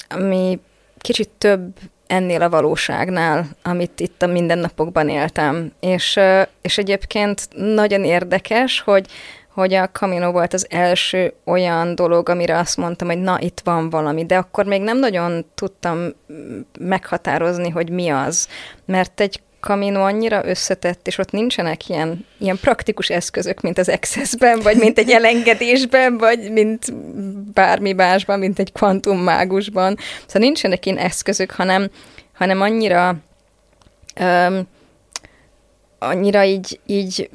ami 0.08 0.60
kicsit 0.98 1.28
több 1.38 1.74
ennél 2.06 2.42
a 2.42 2.50
valóságnál, 2.50 3.46
amit 3.62 4.00
itt 4.00 4.22
a 4.22 4.26
mindennapokban 4.26 5.08
éltem. 5.08 5.72
És, 5.80 6.20
és 6.62 6.78
egyébként 6.78 7.48
nagyon 7.54 8.04
érdekes, 8.04 8.80
hogy 8.80 9.06
hogy 9.54 9.74
a 9.74 9.88
Camino 9.88 10.32
volt 10.32 10.52
az 10.52 10.66
első 10.70 11.32
olyan 11.44 11.94
dolog, 11.94 12.28
amire 12.28 12.58
azt 12.58 12.76
mondtam, 12.76 13.08
hogy 13.08 13.20
na, 13.20 13.40
itt 13.40 13.60
van 13.64 13.90
valami, 13.90 14.26
de 14.26 14.36
akkor 14.36 14.64
még 14.64 14.82
nem 14.82 14.98
nagyon 14.98 15.44
tudtam 15.54 16.08
meghatározni, 16.78 17.68
hogy 17.68 17.90
mi 17.90 18.08
az, 18.08 18.48
mert 18.84 19.20
egy 19.20 19.40
Camino 19.60 20.00
annyira 20.00 20.46
összetett, 20.46 21.06
és 21.06 21.18
ott 21.18 21.30
nincsenek 21.30 21.88
ilyen, 21.88 22.26
ilyen 22.38 22.58
praktikus 22.60 23.10
eszközök, 23.10 23.60
mint 23.60 23.78
az 23.78 23.88
Access-ben, 23.88 24.60
vagy 24.60 24.76
mint 24.76 24.98
egy 24.98 25.10
elengedésben, 25.10 26.18
vagy 26.18 26.50
mint 26.50 26.94
bármi 27.52 27.92
másban, 27.92 28.38
mint 28.38 28.58
egy 28.58 28.72
kvantummágusban. 28.72 29.96
Szóval 30.26 30.42
nincsenek 30.42 30.86
ilyen 30.86 30.98
eszközök, 30.98 31.50
hanem, 31.50 31.90
hanem 32.32 32.60
annyira 32.60 33.16
öm, 34.14 34.66
annyira 36.08 36.44
így, 36.44 36.80
így 36.86 37.30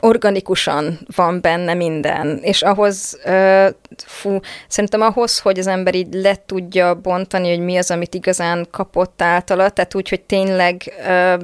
organikusan 0.00 0.98
van 1.16 1.40
benne 1.40 1.74
minden, 1.74 2.38
és 2.42 2.62
ahhoz, 2.62 3.18
uh, 3.24 3.68
fú, 4.04 4.38
szerintem 4.68 5.00
ahhoz, 5.00 5.38
hogy 5.38 5.58
az 5.58 5.66
ember 5.66 5.94
így 5.94 6.14
le 6.14 6.36
tudja 6.46 6.94
bontani, 6.94 7.48
hogy 7.48 7.64
mi 7.64 7.76
az, 7.76 7.90
amit 7.90 8.14
igazán 8.14 8.66
kapott 8.70 9.22
általa, 9.22 9.70
tehát 9.70 9.94
úgy, 9.94 10.08
hogy 10.08 10.20
tényleg 10.20 10.82
uh, 11.06 11.42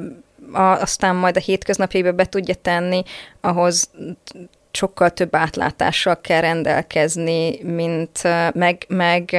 a, 0.52 0.80
aztán 0.80 1.16
majd 1.16 1.36
a 1.36 1.40
hétköznapjaiba 1.40 2.12
be 2.12 2.24
tudja 2.24 2.54
tenni, 2.54 3.02
ahhoz 3.40 3.90
sokkal 4.72 5.11
több 5.11 5.35
átlátással 5.37 6.20
kell 6.20 6.40
rendelkezni, 6.40 7.62
mint 7.62 8.22
meg, 8.52 8.85
meg, 8.88 9.37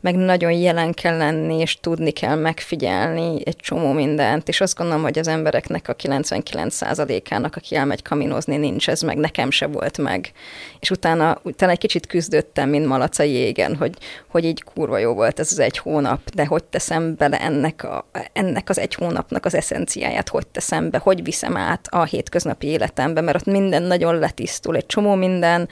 meg 0.00 0.14
nagyon 0.14 0.52
jelen 0.52 0.92
kell 0.92 1.16
lenni, 1.16 1.58
és 1.58 1.80
tudni 1.80 2.10
kell 2.10 2.34
megfigyelni 2.34 3.40
egy 3.44 3.56
csomó 3.56 3.92
mindent, 3.92 4.48
és 4.48 4.60
azt 4.60 4.76
gondolom, 4.76 5.02
hogy 5.02 5.18
az 5.18 5.28
embereknek 5.28 5.88
a 5.88 5.94
99%-ának, 5.94 7.56
aki 7.56 7.76
elmegy 7.76 8.02
kaminozni, 8.02 8.56
nincs 8.56 8.88
ez 8.88 9.00
meg, 9.00 9.16
nekem 9.16 9.50
se 9.50 9.66
volt 9.66 9.98
meg. 9.98 10.32
És 10.80 10.90
utána, 10.90 11.38
utána 11.42 11.72
egy 11.72 11.78
kicsit 11.78 12.06
küzdöttem, 12.06 12.68
mint 12.68 12.86
malac 12.86 13.18
jégen, 13.18 13.76
hogy, 13.76 13.94
hogy 14.28 14.44
így 14.44 14.62
kurva 14.62 14.98
jó 14.98 15.14
volt 15.14 15.40
ez 15.40 15.52
az 15.52 15.58
egy 15.58 15.78
hónap, 15.78 16.20
de 16.34 16.46
hogy 16.46 16.64
teszem 16.64 17.14
bele 17.16 17.40
ennek, 17.40 17.84
a, 17.84 18.06
ennek 18.32 18.68
az 18.68 18.78
egy 18.78 18.94
hónapnak 18.94 19.44
az 19.44 19.54
eszenciáját, 19.54 20.28
hogy 20.28 20.46
teszem 20.46 20.90
be, 20.90 20.98
hogy 20.98 21.22
viszem 21.22 21.56
át 21.56 21.86
a 21.90 22.04
hétköznapi 22.04 22.66
életembe, 22.66 23.20
mert 23.20 23.36
ott 23.36 23.52
minden 23.52 23.82
nagyon 23.82 24.18
letisztul, 24.18 24.73
egy 24.74 24.86
csomó 24.86 25.14
minden. 25.14 25.68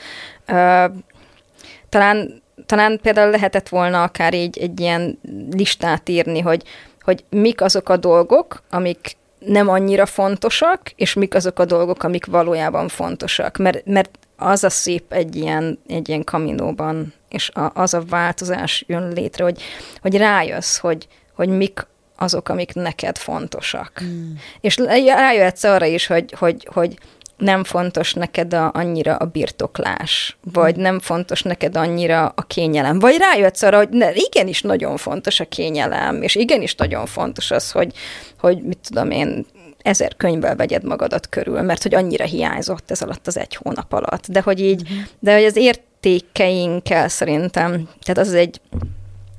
Talán, 1.89 2.43
talán 2.67 2.99
például 3.03 3.31
lehetett 3.31 3.69
volna 3.69 4.03
akár 4.03 4.35
így 4.35 4.59
egy 4.59 4.81
ilyen 4.81 5.19
listát 5.51 6.09
írni, 6.09 6.41
hogy, 6.41 6.63
hogy 7.01 7.25
mik 7.31 7.61
azok 7.61 7.89
a 7.89 7.97
dolgok, 7.97 8.63
amik 8.71 9.17
nem 9.39 9.69
annyira 9.69 10.07
fontosak, 10.07 10.81
és 10.97 11.15
mik 11.15 11.35
azok 11.35 11.59
a 11.59 11.65
dolgok, 11.65 12.03
amik 12.03 12.27
valójában 12.27 12.89
fontosak. 12.89 13.57
Mert, 13.57 13.87
mert 13.87 14.19
az 14.37 14.65
a 14.65 14.71
szép 14.71 15.13
egy 15.13 15.37
ilyen, 15.37 15.79
egy 15.89 16.09
ilyen 16.09 16.25
kaminóban, 16.25 17.13
és 17.29 17.51
a, 17.51 17.71
az 17.75 17.95
a 17.95 18.03
változás 18.09 18.85
jön 18.87 19.13
létre, 19.13 19.45
hogy, 19.45 19.63
hogy 20.01 20.17
rájössz, 20.17 20.79
hogy, 20.79 21.07
hogy 21.35 21.49
mik 21.49 21.87
azok, 22.17 22.49
amik 22.49 22.75
neked 22.75 23.19
fontosak. 23.19 24.03
Mm. 24.05 24.33
És 24.61 24.77
rájöhetsz 24.77 25.65
arra 25.65 25.87
is, 25.87 26.07
hogy, 26.07 26.35
hogy, 26.39 26.69
hogy 26.73 26.99
nem 27.43 27.65
fontos 27.65 28.15
neked 28.15 28.55
a, 28.55 28.71
annyira 28.75 29.17
a 29.17 29.25
birtoklás, 29.25 30.37
vagy 30.53 30.77
nem 30.77 31.01
fontos 31.01 31.43
neked 31.43 31.77
annyira 31.77 32.33
a 32.37 32.43
kényelem, 32.43 32.99
vagy 32.99 33.17
rájössz 33.17 33.63
arra, 33.63 33.77
hogy 33.77 33.89
ne, 33.89 34.13
igenis 34.13 34.63
nagyon 34.63 34.97
fontos 34.97 35.41
a 35.41 35.49
kényelem, 35.49 36.23
és 36.23 36.35
igenis 36.35 36.75
nagyon 36.75 37.07
fontos 37.07 37.51
az, 37.51 37.71
hogy, 37.71 37.93
hogy 38.39 38.63
mit 38.63 38.79
tudom 38.89 39.11
én, 39.11 39.47
ezer 39.83 40.17
könyvvel 40.17 40.57
vegyed 40.57 40.85
magadat 40.85 41.29
körül, 41.29 41.61
mert 41.63 41.83
hogy 41.83 41.95
annyira 41.95 42.25
hiányzott 42.25 42.91
ez 42.91 43.03
alatt 43.03 43.27
az 43.27 43.39
egy 43.39 43.55
hónap 43.55 43.93
alatt. 43.93 44.27
De 44.27 44.41
hogy 44.41 44.61
így, 44.61 44.83
uh-huh. 44.83 44.99
de 45.19 45.35
hogy 45.35 45.45
az 45.45 45.57
értékeinkkel 45.57 47.09
szerintem, 47.09 47.89
tehát 48.03 48.29
az 48.29 48.35
egy 48.35 48.61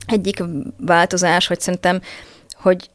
egyik 0.08 0.44
változás, 0.78 1.48
hogy 1.48 1.60
szerintem, 1.60 2.02
hogy, 2.54 2.90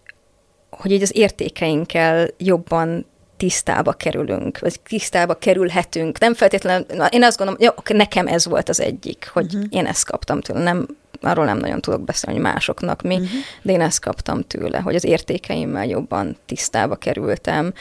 hogy 0.70 0.90
így 0.90 1.02
az 1.02 1.16
értékeinkkel 1.16 2.28
jobban 2.38 3.06
tisztába 3.38 3.92
kerülünk, 3.92 4.58
vagy 4.58 4.80
tisztába 4.80 5.34
kerülhetünk. 5.34 6.18
Nem 6.18 6.34
feltétlenül, 6.34 6.86
én 7.08 7.24
azt 7.24 7.38
gondolom, 7.38 7.60
jó, 7.62 7.96
nekem 7.96 8.26
ez 8.26 8.46
volt 8.46 8.68
az 8.68 8.80
egyik, 8.80 9.30
hogy 9.32 9.54
uh-huh. 9.54 9.64
én 9.70 9.86
ezt 9.86 10.04
kaptam 10.04 10.40
tőle. 10.40 10.62
Nem, 10.62 10.86
arról 11.20 11.44
nem 11.44 11.58
nagyon 11.58 11.80
tudok 11.80 12.04
beszélni, 12.04 12.40
hogy 12.40 12.52
másoknak 12.52 13.02
mi, 13.02 13.14
uh-huh. 13.14 13.28
de 13.62 13.72
én 13.72 13.80
ezt 13.80 14.00
kaptam 14.00 14.42
tőle, 14.42 14.78
hogy 14.78 14.94
az 14.94 15.04
értékeimmel 15.04 15.86
jobban 15.86 16.36
tisztába 16.46 16.96
kerültem. 16.96 17.72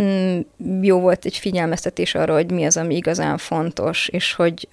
Mm, 0.00 0.40
jó 0.82 1.00
volt 1.00 1.24
egy 1.24 1.36
figyelmeztetés 1.36 2.14
arra, 2.14 2.34
hogy 2.34 2.50
mi 2.50 2.64
az, 2.64 2.76
ami 2.76 2.96
igazán 2.96 3.38
fontos, 3.38 4.08
és 4.08 4.32
hogy 4.34 4.68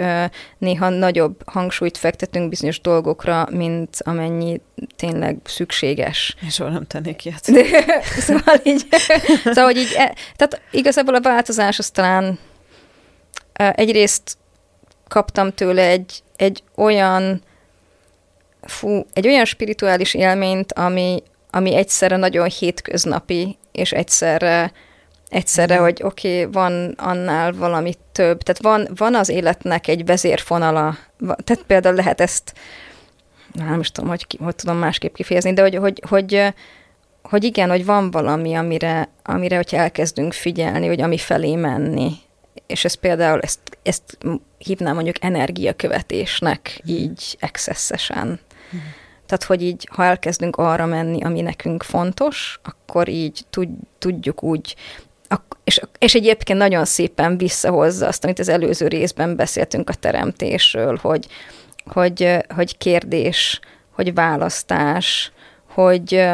néha 0.58 0.90
nagyobb 0.90 1.42
hangsúlyt 1.46 1.98
fektetünk 1.98 2.50
bizonyos 2.50 2.82
dolgokra, 2.82 3.48
mint 3.52 3.98
amennyi 4.00 4.62
tényleg 4.96 5.38
szükséges. 5.44 6.36
És 6.48 6.54
soha 6.54 6.70
nem 6.70 6.88
tennék 6.88 7.26
ilyet. 7.26 7.44
szóval 8.28 8.60
így, 8.64 8.86
szóval, 9.46 9.76
így, 9.76 9.94
e, 9.96 10.16
tehát 10.36 10.62
igazából 10.72 11.16
a 11.16 11.22
változás 11.22 11.80
az 11.80 11.90
talán 11.90 12.40
egyrészt 13.54 14.38
kaptam 15.08 15.52
tőle 15.52 15.88
egy, 15.88 16.24
egy 16.36 16.64
olyan 16.76 17.42
fú, 18.62 19.06
egy 19.14 19.28
olyan 19.28 19.46
spirituális 19.46 20.14
élményt, 20.14 20.74
ami, 20.74 21.24
ami 21.50 21.76
egyszerre 21.76 22.16
nagyon 22.16 22.50
hétköznapi, 22.50 23.58
és 23.72 23.92
egyszerre 23.92 24.72
egyszerre, 25.36 25.78
hogy 25.78 26.02
oké, 26.04 26.40
okay, 26.40 26.52
van 26.52 26.94
annál 26.98 27.54
valami 27.54 27.94
több. 28.12 28.42
Tehát 28.42 28.62
van, 28.62 28.88
van 28.96 29.16
az 29.16 29.30
életnek 29.30 29.88
egy 29.88 30.06
vezérfonala. 30.06 30.98
Tehát 31.44 31.64
például 31.68 31.96
lehet 31.96 32.22
ezt, 32.22 32.54
nem 33.54 33.80
is 33.80 33.92
tudom, 33.92 34.10
hogy, 34.10 34.26
hogy 34.40 34.56
tudom 34.56 34.78
másképp 34.78 35.14
kifejezni, 35.14 35.54
de 35.54 35.62
hogy, 35.62 35.76
hogy, 35.76 36.02
hogy, 36.10 36.54
hogy 37.22 37.44
igen, 37.44 37.70
hogy 37.70 37.86
van 37.86 38.12
valami, 38.12 38.54
amire, 38.56 39.10
amire 39.24 39.56
hogyha 39.56 39.78
elkezdünk 39.78 40.34
figyelni, 40.34 40.88
hogy 40.88 41.02
ami 41.02 41.18
felé 41.18 41.56
menni. 41.56 42.12
És 42.68 42.86
ez 42.86 42.94
például, 42.94 43.40
ezt, 43.40 43.60
ezt 43.84 44.18
hívnám 44.58 44.94
mondjuk 44.94 45.24
energiakövetésnek, 45.24 46.82
így 46.86 47.38
excesszesen. 47.40 48.28
Mm. 48.76 48.80
Tehát, 49.26 49.44
hogy 49.44 49.62
így, 49.62 49.88
ha 49.92 50.04
elkezdünk 50.04 50.56
arra 50.56 50.86
menni, 50.86 51.24
ami 51.24 51.42
nekünk 51.42 51.84
fontos, 51.84 52.60
akkor 52.64 53.08
így 53.08 53.42
tud, 53.50 53.70
tudjuk 53.98 54.44
úgy 54.44 54.76
és, 55.64 55.82
és 56.00 56.16
egyébként 56.16 56.60
nagyon 56.60 56.86
szépen 56.86 57.38
visszahozza 57.38 58.08
azt, 58.08 58.24
amit 58.24 58.40
az 58.40 58.50
előző 58.50 58.88
részben 58.88 59.36
beszéltünk 59.36 59.90
a 59.90 59.94
teremtésről, 59.94 61.00
hogy, 61.02 61.28
hogy, 61.86 62.38
hogy 62.56 62.78
kérdés, 62.78 63.60
hogy 63.92 64.14
választás, 64.14 65.32
hogy 65.74 66.26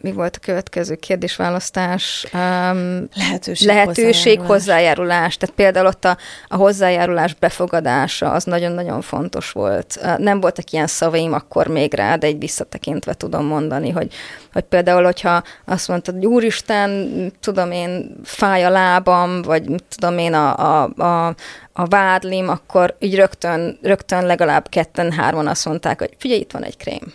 Mi 0.00 0.12
volt 0.12 0.36
a 0.36 0.44
következő 0.44 0.94
kérdésválasztás? 0.94 2.26
Um, 2.32 3.08
lehetőség, 3.14 3.66
lehetőség 3.66 4.40
hozzájárulás. 4.40 4.46
hozzájárulás. 4.46 5.36
Tehát 5.36 5.54
például 5.54 5.86
ott 5.86 6.04
a, 6.04 6.16
a 6.48 6.56
hozzájárulás 6.56 7.34
befogadása 7.34 8.30
az 8.30 8.44
nagyon-nagyon 8.44 9.00
fontos 9.00 9.50
volt. 9.50 9.98
Uh, 10.02 10.18
nem 10.18 10.40
voltak 10.40 10.70
ilyen 10.70 10.86
szavaim 10.86 11.32
akkor 11.32 11.66
még 11.66 11.94
rá, 11.94 12.16
de 12.16 12.26
egy 12.26 12.38
visszatekintve 12.38 13.14
tudom 13.14 13.46
mondani, 13.46 13.90
hogy, 13.90 14.14
hogy 14.52 14.62
például, 14.62 15.04
hogyha 15.04 15.42
azt 15.64 15.88
mondtad, 15.88 16.14
hogy 16.14 16.26
úristen, 16.26 17.32
tudom 17.40 17.70
én, 17.70 18.16
fáj 18.24 18.64
a 18.64 18.70
lábam, 18.70 19.42
vagy 19.42 19.64
tudom 19.96 20.18
én, 20.18 20.34
a, 20.34 20.56
a, 20.82 20.92
a, 20.96 21.34
a 21.72 21.86
vádlim, 21.86 22.48
akkor 22.48 22.96
így 22.98 23.14
rögtön, 23.14 23.78
rögtön 23.82 24.26
legalább 24.26 24.68
ketten-hárman 24.68 25.46
azt 25.46 25.64
mondták, 25.64 25.98
hogy 25.98 26.16
figyelj, 26.18 26.40
itt 26.40 26.52
van 26.52 26.64
egy 26.64 26.76
krém. 26.76 27.12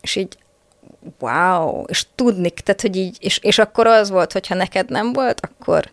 És 0.00 0.16
így 0.16 0.38
wow, 1.18 1.84
és 1.86 2.06
tudni, 2.14 2.50
tehát 2.50 2.80
hogy 2.80 2.96
így, 2.96 3.16
és, 3.20 3.38
és 3.38 3.58
akkor 3.58 3.86
az 3.86 4.10
volt, 4.10 4.32
hogyha 4.32 4.54
neked 4.54 4.90
nem 4.90 5.12
volt, 5.12 5.40
akkor, 5.40 5.90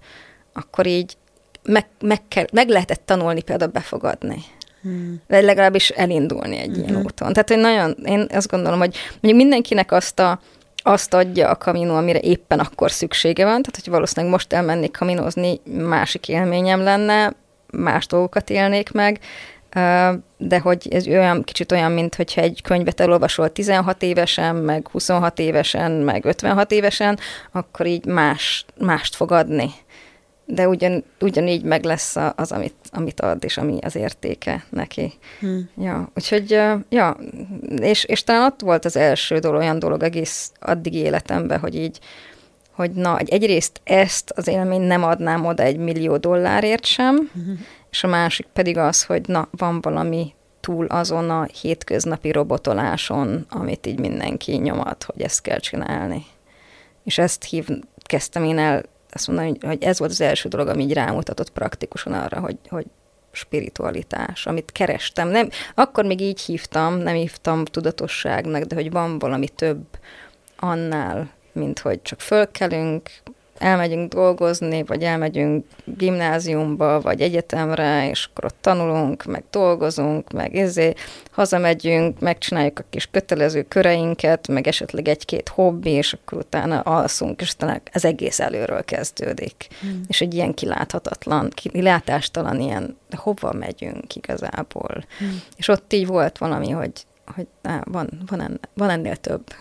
akkor 0.54 0.86
így 0.86 1.17
meg, 1.63 1.88
meg, 2.00 2.28
kell, 2.28 2.45
meg 2.52 2.69
lehetett 2.69 3.02
tanulni 3.06 3.41
például 3.41 3.71
befogadni. 3.71 4.43
Hmm. 4.82 5.21
Vagy 5.28 5.43
legalábbis 5.43 5.89
elindulni 5.89 6.58
egy 6.58 6.76
hmm. 6.76 6.84
ilyen 6.84 6.95
úton. 6.95 7.34
Tehát, 7.34 7.50
hogy 7.50 7.58
nagyon, 7.58 7.95
én 8.06 8.28
azt 8.34 8.50
gondolom, 8.50 8.80
hogy 8.80 8.95
mondjuk 9.10 9.36
mindenkinek 9.36 9.91
azt 9.91 10.19
a, 10.19 10.39
azt 10.76 11.13
adja 11.13 11.50
a 11.50 11.56
kamino, 11.56 11.95
amire 11.95 12.19
éppen 12.19 12.60
akkor 12.60 12.91
szüksége 12.91 13.43
van, 13.43 13.62
tehát 13.62 13.80
hogy 13.84 13.93
valószínűleg 13.93 14.32
most 14.32 14.54
elmennék 14.54 14.91
kaminozni, 14.91 15.60
másik 15.65 16.28
élményem 16.28 16.82
lenne, 16.82 17.34
más 17.71 18.08
dolgokat 18.08 18.50
élnék 18.50 18.91
meg, 18.91 19.19
de 20.38 20.60
hogy 20.60 20.88
ez 20.92 21.08
olyan 21.08 21.44
kicsit 21.44 21.72
olyan, 21.72 21.92
mint 21.92 22.16
hogyha 22.16 22.42
egy 22.42 22.62
könyvet 22.62 23.00
elolvasol 23.00 23.52
16 23.52 24.04
évesen, 24.04 24.56
meg 24.56 24.88
26 24.88 25.40
évesen, 25.40 25.92
meg 25.92 26.26
56 26.26 26.72
évesen, 26.72 27.20
akkor 27.52 27.86
így 27.86 28.06
más, 28.06 28.66
mást 28.80 29.16
fog 29.16 29.32
adni. 29.32 29.70
De 30.46 30.68
ugyan, 30.68 31.04
ugyanígy 31.20 31.63
meg 31.63 31.84
lesz 31.84 32.16
az, 32.36 32.52
amit, 32.52 32.76
amit 32.92 33.22
ad, 33.22 33.44
és 33.44 33.58
ami 33.58 33.78
az 33.82 33.96
értéke 33.96 34.66
neki. 34.70 35.13
Hmm. 35.40 35.70
Ja, 35.78 36.12
úgyhogy, 36.16 36.60
ja, 36.90 37.18
és, 37.76 38.04
és 38.04 38.24
talán 38.24 38.46
ott 38.46 38.62
volt 38.62 38.86
az 38.86 38.96
első 38.96 39.38
dolog, 39.38 39.60
olyan 39.60 39.80
dolog 39.80 40.04
egész 40.04 40.52
addig 40.60 40.94
életemben, 40.94 41.60
hogy 41.60 41.76
így, 41.76 42.00
hogy 42.72 42.92
na, 42.92 43.18
egyrészt 43.18 43.82
ezt 43.84 44.32
az 44.36 44.48
élményt 44.48 44.88
nem 44.88 45.04
adnám 45.04 45.46
oda 45.46 45.63
egy 45.63 45.78
millió 45.78 46.18
dollárért 46.18 46.86
sem, 46.86 47.30
hmm 47.34 47.66
és 47.89 48.04
a 48.04 48.08
másik 48.08 48.47
pedig 48.54 48.78
az, 48.78 49.04
hogy 49.04 49.28
na, 49.28 49.47
van 49.52 49.82
valami 49.82 50.34
túl 50.60 50.86
azon 50.86 51.30
a 51.30 51.43
hétköznapi 51.43 52.32
robotoláson, 52.32 53.45
amit 53.50 53.86
így 53.86 54.00
mindenki 54.00 54.56
nyomat, 54.56 55.04
hogy 55.04 55.21
ezt 55.21 55.41
kell 55.41 55.60
csinálni. 55.60 56.26
És 57.04 57.17
ezt 57.17 57.43
hív, 57.43 57.67
kezdtem 58.06 58.43
én 58.43 58.58
el 58.58 58.84
azt 59.12 59.28
mondani, 59.28 59.58
hogy 59.62 59.84
ez 59.84 60.00
volt 60.00 60.12
az 60.12 60.21
első 60.21 60.50
dolog, 60.50 60.67
ami 60.67 60.84
így 60.84 60.93
rámutatott 60.93 61.50
praktikusan 61.50 62.13
arra, 62.13 62.39
hogy, 62.39 62.58
hogy 62.69 62.86
spiritualitás, 63.32 64.45
amit 64.45 64.71
kerestem. 64.71 65.28
Nem, 65.28 65.50
akkor 65.76 66.06
még 66.06 66.21
így 66.21 66.41
hívtam, 66.41 66.97
nem 66.97 67.15
hívtam 67.15 67.65
tudatosságnak, 67.65 68.63
de 68.63 68.76
hogy 68.76 68.91
van 68.91 69.19
valami 69.19 69.50
több 69.50 69.86
annál, 70.56 71.30
mint 71.52 71.80
hogy 71.80 72.02
csak 72.02 72.21
fölkelünk, 72.21 73.10
elmegyünk 73.58 74.13
dolgozni, 74.13 74.84
vagy 74.84 75.04
elmegyünk 75.04 75.65
gimnáziumba, 75.84 77.02
vagy 77.02 77.22
egyetemre, 77.22 78.10
és 78.10 78.30
akkor 78.32 78.46
ott 78.46 78.58
tanulunk, 78.62 79.24
meg 79.24 79.43
dolgozunk, 79.52 80.32
meg 80.32 80.56
ezért 80.56 81.00
hazamegyünk, 81.32 82.20
megcsináljuk 82.20 82.80
a 82.80 82.84
kis 82.89 83.08
kötelező 83.12 83.63
köreinket, 83.63 84.48
meg 84.48 84.67
esetleg 84.67 85.08
egy-két 85.08 85.50
hobbi, 85.50 85.89
és 85.89 86.13
akkor 86.13 86.38
utána 86.38 86.80
alszunk, 86.80 87.41
és 87.41 87.52
utána 87.54 87.82
az 87.93 88.06
egész 88.06 88.39
előről 88.39 88.84
kezdődik. 88.84 89.67
Hmm. 89.82 90.02
És 90.08 90.22
egy 90.22 90.34
ilyen 90.34 90.54
kiláthatatlan, 90.54 91.50
kilátástalan 91.50 92.60
ilyen, 92.60 92.98
de 93.10 93.17
hova 93.17 93.54
megyünk 93.54 94.15
igazából. 94.15 95.06
Hmm. 95.17 95.41
És 95.56 95.67
ott 95.67 95.93
így 95.93 96.08
volt 96.08 96.38
valami, 96.38 96.70
hogy, 96.70 96.91
hogy 97.36 97.48
á, 97.62 97.82
van, 97.86 98.10
van, 98.30 98.41
ennél, 98.41 98.60
van 98.74 98.89
ennél 98.89 99.15
több. 99.15 99.43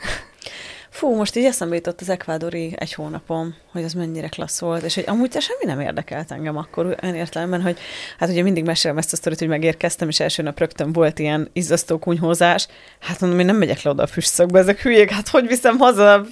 Fú, 0.96 1.14
most 1.14 1.36
így 1.36 1.44
eszembe 1.44 1.74
jutott 1.74 2.00
az 2.00 2.08
ekvádori 2.08 2.74
egy 2.78 2.92
hónapom, 2.92 3.54
hogy 3.72 3.84
az 3.84 3.92
mennyire 3.92 4.28
klassz 4.28 4.60
volt, 4.60 4.82
és 4.82 4.94
hogy 4.94 5.04
amúgy 5.06 5.40
semmi 5.40 5.64
nem 5.64 5.80
érdekelt 5.80 6.32
engem 6.32 6.56
akkor 6.56 6.96
olyan 7.02 7.14
értelemben, 7.14 7.62
hogy 7.62 7.78
hát 8.18 8.28
ugye 8.28 8.42
mindig 8.42 8.64
mesélem 8.64 8.98
ezt 8.98 9.12
a 9.12 9.16
sztorit, 9.16 9.38
hogy 9.38 9.48
megérkeztem, 9.48 10.08
és 10.08 10.20
első 10.20 10.42
nap 10.42 10.58
rögtön 10.58 10.92
volt 10.92 11.18
ilyen 11.18 11.50
izzasztó 11.52 11.98
kunyhózás. 11.98 12.66
Hát 13.00 13.20
mondom, 13.20 13.38
én 13.38 13.46
nem 13.46 13.56
megyek 13.56 13.82
le 13.82 13.90
oda 13.90 14.02
a 14.02 14.06
füstszakba, 14.06 14.58
ezek 14.58 14.80
hülyék, 14.80 15.10
hát 15.10 15.28
hogy 15.28 15.46
viszem 15.46 15.78
haza 15.78 16.12
a 16.12 16.26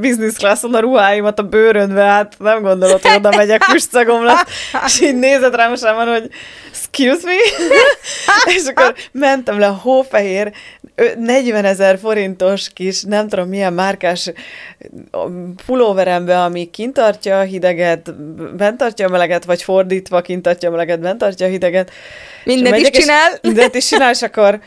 business 0.00 0.34
classon 0.34 0.74
a 0.74 0.80
ruháimat 0.80 1.38
a 1.38 1.42
bőrönbe, 1.42 2.02
hát 2.02 2.34
nem 2.38 2.62
gondolod, 2.62 3.02
hogy 3.02 3.16
oda 3.16 3.36
megyek 3.36 3.62
füstszagom 3.62 4.24
lesz. 4.24 4.44
És 4.86 5.00
így 5.00 5.16
nézett 5.16 5.54
rám, 5.54 5.72
és 5.72 5.80
rám 5.80 6.06
hogy 6.08 6.30
excuse 6.70 7.26
me? 7.26 7.36
és 8.54 8.64
akkor 8.66 8.94
mentem 9.12 9.58
le 9.58 9.66
a 9.66 9.74
hófehér 9.82 10.52
40 11.18 11.64
ezer 11.64 11.98
forintos 11.98 12.72
kis, 12.72 13.02
nem 13.02 13.28
tudom 13.28 13.48
milyen 13.48 13.72
márkás 13.72 14.32
pulóverembe, 15.66 16.42
ami 16.42 16.70
kint 16.70 16.92
tartja 16.92 17.38
a 17.38 17.42
hideget, 17.42 18.14
bent 18.56 18.76
tartja 18.76 19.06
a 19.06 19.10
meleget, 19.10 19.44
vagy 19.44 19.62
fordítva 19.62 20.20
kint 20.20 20.42
tartja 20.42 20.68
a 20.68 20.72
meleget, 20.72 21.00
bent 21.00 21.18
tartja 21.18 21.46
a 21.46 21.48
hideget. 21.48 21.90
Mindent 22.44 22.76
is 22.76 22.90
csinál. 22.90 23.32
És, 23.32 23.38
mindent 23.42 23.74
is 23.74 23.86
csinál, 23.86 24.10
és 24.10 24.22
akkor 24.22 24.60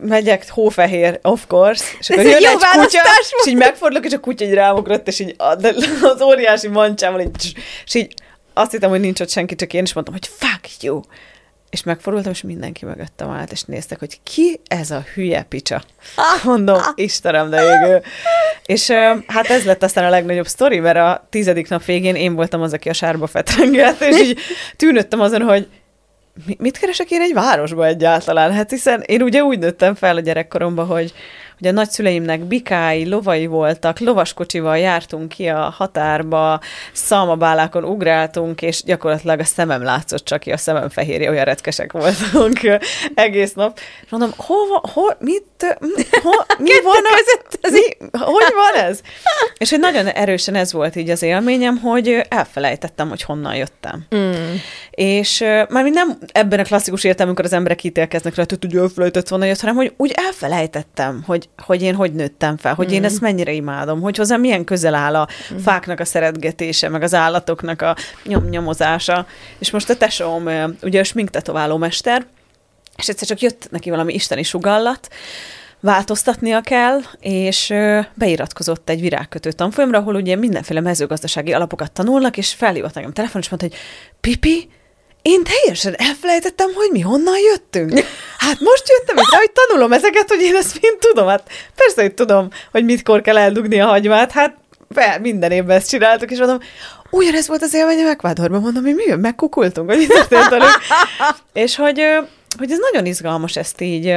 megyek 0.00 0.48
hófehér, 0.48 1.18
of 1.22 1.44
course, 1.46 1.84
és 1.98 2.10
akkor 2.10 2.24
jön 2.24 2.34
egy 2.34 2.42
kutya, 2.42 2.70
volt. 2.76 2.92
és 3.44 3.46
így 3.46 3.56
megfordulok, 3.56 4.04
és 4.04 4.12
a 4.12 4.20
kutya 4.20 4.44
így 4.44 4.54
rámugrott, 4.54 5.08
és 5.08 5.20
így 5.20 5.34
az 6.02 6.22
óriási 6.22 6.68
mancsával, 6.68 7.20
így, 7.20 7.54
és 7.84 7.94
így 7.94 8.14
azt 8.52 8.70
hittem, 8.70 8.90
hogy 8.90 9.00
nincs 9.00 9.20
ott 9.20 9.30
senki, 9.30 9.54
csak 9.54 9.72
én 9.72 9.82
is 9.82 9.92
mondtam, 9.92 10.14
hogy 10.14 10.28
fuck 10.38 10.82
you 10.82 11.00
és 11.74 11.82
megfordultam, 11.82 12.32
és 12.32 12.42
mindenki 12.42 12.84
mögöttem 12.84 13.30
állt, 13.30 13.52
és 13.52 13.62
néztek, 13.62 13.98
hogy 13.98 14.20
ki 14.22 14.60
ez 14.66 14.90
a 14.90 15.04
hülye 15.14 15.42
picsa. 15.42 15.82
Mondom, 16.44 16.80
Istenem, 16.94 17.50
de 17.50 17.62
égő. 17.62 18.02
És 18.66 18.90
hát 19.26 19.46
ez 19.46 19.64
lett 19.64 19.82
aztán 19.82 20.04
a 20.04 20.08
legnagyobb 20.08 20.46
sztori, 20.46 20.78
mert 20.78 20.96
a 20.96 21.26
tizedik 21.30 21.68
nap 21.68 21.84
végén 21.84 22.14
én 22.14 22.34
voltam 22.34 22.62
az, 22.62 22.72
aki 22.72 22.88
a 22.88 22.92
sárba 22.92 23.26
fetrengelt, 23.26 24.00
és 24.00 24.20
így 24.20 24.38
tűnöttem 24.76 25.20
azon, 25.20 25.42
hogy 25.42 25.68
mit 26.58 26.78
keresek 26.78 27.10
én 27.10 27.20
egy 27.20 27.34
városba 27.34 27.86
egyáltalán? 27.86 28.52
Hát 28.52 28.70
hiszen 28.70 29.00
én 29.00 29.22
ugye 29.22 29.42
úgy 29.42 29.58
nőttem 29.58 29.94
fel 29.94 30.16
a 30.16 30.20
gyerekkoromban, 30.20 30.86
hogy 30.86 31.12
hogy 31.64 31.72
a 31.72 31.76
nagyszüleimnek 31.76 32.40
bikái, 32.40 33.08
lovai 33.08 33.46
voltak, 33.46 33.98
lovaskocsival 33.98 34.78
jártunk 34.78 35.28
ki 35.28 35.48
a 35.48 35.74
határba, 35.76 36.60
szalmabálákon 36.92 37.84
ugráltunk, 37.84 38.62
és 38.62 38.82
gyakorlatilag 38.82 39.40
a 39.40 39.44
szemem 39.44 39.82
látszott 39.82 40.24
csak 40.24 40.40
ki, 40.40 40.52
a 40.52 40.56
szemem 40.56 40.88
fehérje, 40.88 41.30
olyan 41.30 41.44
retkesek 41.44 41.92
voltunk 41.92 42.60
egész 43.14 43.52
nap. 43.52 43.78
És 44.04 44.10
mondom, 44.10 44.30
hova, 44.36 44.82
hol, 44.92 45.16
mit, 45.18 45.76
ho, 46.22 46.30
mi 46.66 46.72
van 46.82 47.02
között? 47.02 47.58
Ez 47.60 47.72
mi, 47.72 48.08
hogy 48.18 48.54
van 48.54 48.84
ez? 48.84 49.00
És 49.58 49.70
hogy 49.70 49.80
nagyon 49.80 50.06
erősen 50.06 50.54
ez 50.54 50.72
volt 50.72 50.96
így 50.96 51.10
az 51.10 51.22
élményem, 51.22 51.76
hogy 51.76 52.20
elfelejtettem, 52.28 53.08
hogy 53.08 53.22
honnan 53.22 53.54
jöttem. 53.54 54.06
Mm. 54.14 54.54
És 54.90 55.40
már 55.68 55.84
nem 55.84 56.18
ebben 56.32 56.58
a 56.58 56.62
klasszikus 56.62 57.04
értelemben, 57.04 57.26
amikor 57.26 57.44
az 57.44 57.52
emberek 57.52 57.84
ítélkeznek 57.84 58.34
rá, 58.34 58.44
hogy 58.48 58.74
elfelejtett 58.76 59.28
volna 59.28 59.44
jött, 59.44 59.60
hanem 59.60 59.74
hogy 59.74 59.92
úgy 59.96 60.12
elfelejtettem, 60.14 61.22
hogy 61.26 61.48
hogy, 61.56 61.82
én 61.82 61.94
hogy 61.94 62.12
nőttem 62.12 62.56
fel, 62.56 62.74
hogy 62.74 62.88
mm. 62.88 62.92
én 62.92 63.04
ezt 63.04 63.20
mennyire 63.20 63.52
imádom, 63.52 64.00
hogy 64.00 64.16
hozzám 64.16 64.40
milyen 64.40 64.64
közel 64.64 64.94
áll 64.94 65.14
a 65.14 65.28
mm. 65.54 65.56
fáknak 65.56 66.00
a 66.00 66.04
szeretgetése, 66.04 66.88
meg 66.88 67.02
az 67.02 67.14
állatoknak 67.14 67.82
a 67.82 67.96
nyom 68.24 68.44
nyomozása. 68.44 69.26
És 69.58 69.70
most 69.70 69.90
a 69.90 69.96
tesóm, 69.96 70.48
ugye 70.82 71.00
a 71.00 71.04
sminktetováló 71.04 71.76
mester, 71.76 72.26
és 72.96 73.08
egyszer 73.08 73.28
csak 73.28 73.40
jött 73.40 73.70
neki 73.70 73.90
valami 73.90 74.14
isteni 74.14 74.42
sugallat, 74.42 75.08
változtatnia 75.80 76.60
kell, 76.60 77.00
és 77.20 77.74
beiratkozott 78.14 78.88
egy 78.88 79.00
virágkötő 79.00 79.52
tanfolyamra, 79.52 79.98
ahol 79.98 80.14
ugye 80.14 80.36
mindenféle 80.36 80.80
mezőgazdasági 80.80 81.52
alapokat 81.52 81.92
tanulnak, 81.92 82.36
és 82.36 82.54
felhívott 82.54 82.96
engem 82.96 83.12
telefon, 83.12 83.40
és 83.40 83.48
mondta, 83.48 83.68
hogy 83.68 83.78
Pipi, 84.20 84.68
én 85.24 85.42
teljesen 85.44 85.94
elfelejtettem, 85.96 86.74
hogy 86.74 86.88
mi 86.92 87.00
honnan 87.00 87.38
jöttünk. 87.38 87.92
Hát 88.38 88.60
most 88.60 88.88
jöttem 88.88 89.16
itt, 89.16 89.38
hogy 89.38 89.50
tanulom 89.50 89.92
ezeket, 89.92 90.28
hogy 90.28 90.40
én 90.40 90.54
ezt 90.54 90.80
mind 90.80 90.98
tudom. 90.98 91.28
Hát 91.28 91.48
persze, 91.74 92.02
hogy 92.02 92.14
tudom, 92.14 92.48
hogy 92.70 92.84
mitkor 92.84 93.20
kell 93.20 93.38
eldugni 93.38 93.80
a 93.80 93.86
hagymát, 93.86 94.32
hát 94.32 94.56
fel, 94.90 95.20
minden 95.20 95.50
évben 95.50 95.76
ezt 95.76 95.88
csináltuk, 95.88 96.30
és 96.30 96.38
mondom, 96.38 96.58
ugyanez 97.10 97.48
volt 97.48 97.62
az 97.62 97.74
élményem 97.74 98.06
Ekvádorban, 98.06 98.60
mondom, 98.60 98.84
hogy 98.84 98.94
mi 98.94 99.14
megkukultunk, 99.14 99.90
hogy 99.90 100.06
történt 100.06 100.64
És 101.52 101.76
hogy, 101.76 102.02
hogy 102.58 102.70
ez 102.70 102.78
nagyon 102.90 103.06
izgalmas 103.06 103.56
ezt 103.56 103.80
így 103.80 104.16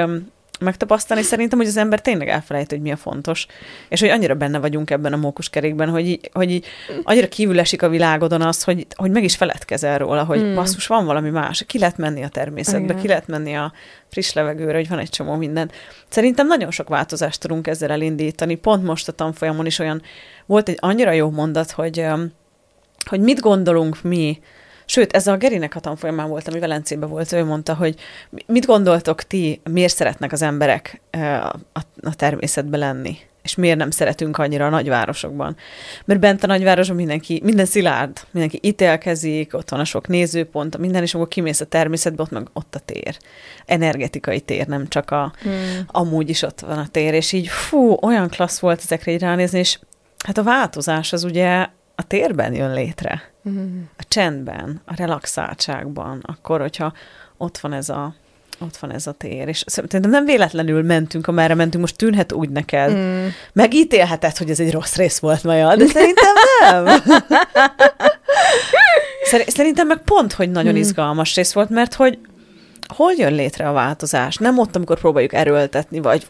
megtapasztalni. 0.59 1.23
Szerintem, 1.23 1.57
hogy 1.57 1.67
az 1.67 1.77
ember 1.77 2.01
tényleg 2.01 2.27
elfelejt, 2.27 2.69
hogy 2.69 2.81
mi 2.81 2.91
a 2.91 2.95
fontos. 2.95 3.45
És 3.89 3.99
hogy 3.99 4.09
annyira 4.09 4.35
benne 4.35 4.59
vagyunk 4.59 4.89
ebben 4.89 5.13
a 5.13 5.17
mókuskerékben, 5.17 5.89
hogy, 5.89 6.07
így, 6.07 6.29
hogy 6.33 6.51
így 6.51 6.65
annyira 7.03 7.27
kívül 7.27 7.59
esik 7.59 7.81
a 7.81 7.89
világodon 7.89 8.41
az, 8.41 8.63
hogy, 8.63 8.87
hogy 8.95 9.11
meg 9.11 9.23
is 9.23 9.35
feledkezel 9.35 9.97
róla, 9.97 10.23
hogy 10.23 10.39
hmm. 10.39 10.55
basszus, 10.55 10.87
van 10.87 11.05
valami 11.05 11.29
más. 11.29 11.63
Ki 11.67 11.79
lehet 11.79 11.97
menni 11.97 12.23
a 12.23 12.27
természetbe, 12.27 12.83
Igen. 12.83 12.99
ki 13.01 13.07
lehet 13.07 13.27
menni 13.27 13.55
a 13.55 13.73
friss 14.07 14.33
levegőre, 14.33 14.77
hogy 14.77 14.89
van 14.89 14.99
egy 14.99 15.09
csomó 15.09 15.35
minden. 15.35 15.71
Szerintem 16.09 16.47
nagyon 16.47 16.71
sok 16.71 16.89
változást 16.89 17.41
tudunk 17.41 17.67
ezzel 17.67 17.91
elindítani. 17.91 18.55
Pont 18.55 18.83
most 18.83 19.07
a 19.07 19.11
tanfolyamon 19.11 19.65
is 19.65 19.79
olyan, 19.79 20.01
volt 20.45 20.69
egy 20.69 20.77
annyira 20.79 21.11
jó 21.11 21.29
mondat, 21.29 21.71
hogy, 21.71 22.05
hogy 23.05 23.19
mit 23.19 23.39
gondolunk 23.39 24.01
mi 24.01 24.39
Sőt, 24.89 25.13
ez 25.13 25.28
a 25.28 25.38
Gerinek 25.38 25.76
a 25.76 25.80
tanfolyamán 25.80 26.30
volt, 26.30 26.47
ami 26.47 26.60
Velencében 26.60 27.10
volt, 27.10 27.32
ő 27.32 27.43
mondta, 27.43 27.73
hogy 27.73 27.95
mit 28.45 28.65
gondoltok 28.65 29.23
ti, 29.23 29.62
miért 29.71 29.95
szeretnek 29.95 30.32
az 30.32 30.41
emberek 30.41 31.02
a, 31.73 32.13
természetbe 32.15 32.78
lenni? 32.78 33.17
és 33.47 33.56
miért 33.56 33.78
nem 33.78 33.91
szeretünk 33.91 34.38
annyira 34.38 34.65
a 34.65 34.69
nagyvárosokban. 34.69 35.56
Mert 36.06 36.19
bent 36.19 36.43
a 36.43 36.47
nagyvárosban 36.47 36.95
mindenki, 36.95 37.41
minden 37.43 37.65
szilárd, 37.65 38.19
mindenki 38.32 38.60
ítélkezik, 38.63 39.54
ott 39.54 39.69
van 39.69 39.80
a 39.80 39.86
sok 39.86 40.08
nézőpont, 40.08 40.78
minden, 40.78 41.02
és 41.02 41.13
akkor 41.13 41.28
kimész 41.28 41.62
a 41.62 41.65
természetbe, 41.65 42.21
ott 42.21 42.32
meg 42.32 42.47
ott 42.54 42.76
a 42.76 42.80
tér. 42.80 43.17
Energetikai 43.65 44.39
tér, 44.39 44.67
nem 44.67 44.88
csak 44.88 45.12
a, 45.12 45.34
hmm. 45.41 45.84
amúgy 45.88 46.30
is 46.30 46.41
ott 46.41 46.60
van 46.60 46.78
a 46.78 46.88
tér, 46.88 47.13
és 47.13 47.32
így 47.32 47.47
fú, 47.47 47.97
olyan 48.02 48.30
klassz 48.30 48.60
volt 48.60 48.82
ezekre 48.84 49.12
így 49.12 49.21
ránézni, 49.21 49.60
és 49.60 49.80
hát 50.26 50.38
a 50.38 50.43
változás 50.43 51.13
az 51.13 51.23
ugye 51.23 51.67
a 51.99 52.07
térben 52.07 52.53
jön 52.53 52.73
létre, 52.73 53.31
mm. 53.49 53.81
a 53.97 54.03
csendben, 54.07 54.81
a 54.86 54.95
relaxáltságban, 54.95 56.19
akkor, 56.25 56.60
hogyha 56.60 56.93
ott 57.38 57.57
van 57.57 57.73
ez 57.73 57.89
a 57.89 58.15
ott 58.60 58.77
van 58.77 58.91
ez 58.91 59.07
a 59.07 59.12
tér, 59.12 59.47
és 59.47 59.63
szerintem 59.65 60.10
nem 60.10 60.25
véletlenül 60.25 60.83
mentünk, 60.83 61.27
amerre 61.27 61.55
mentünk, 61.55 61.83
most 61.83 61.97
tűnhet 61.97 62.31
úgy 62.31 62.49
neked. 62.49 62.93
Mm. 62.93 63.27
Megítélheted, 63.53 64.38
hogy 64.38 64.49
ez 64.49 64.60
egy 64.60 64.71
rossz 64.71 64.95
rész 64.95 65.19
volt 65.19 65.43
Maja, 65.43 65.75
de 65.75 65.86
szerintem 65.86 66.33
nem. 66.60 66.86
Szerintem 69.47 69.88
meg 69.88 69.97
pont, 69.97 70.33
hogy 70.33 70.51
nagyon 70.51 70.73
mm. 70.73 70.77
izgalmas 70.77 71.36
rész 71.36 71.53
volt, 71.53 71.69
mert 71.69 71.93
hogy 71.93 72.19
hol 72.95 73.13
jön 73.17 73.33
létre 73.33 73.69
a 73.69 73.71
változás? 73.71 74.36
Nem 74.36 74.60
ott, 74.60 74.75
amikor 74.75 74.99
próbáljuk 74.99 75.33
erőltetni, 75.33 75.99
vagy 75.99 76.27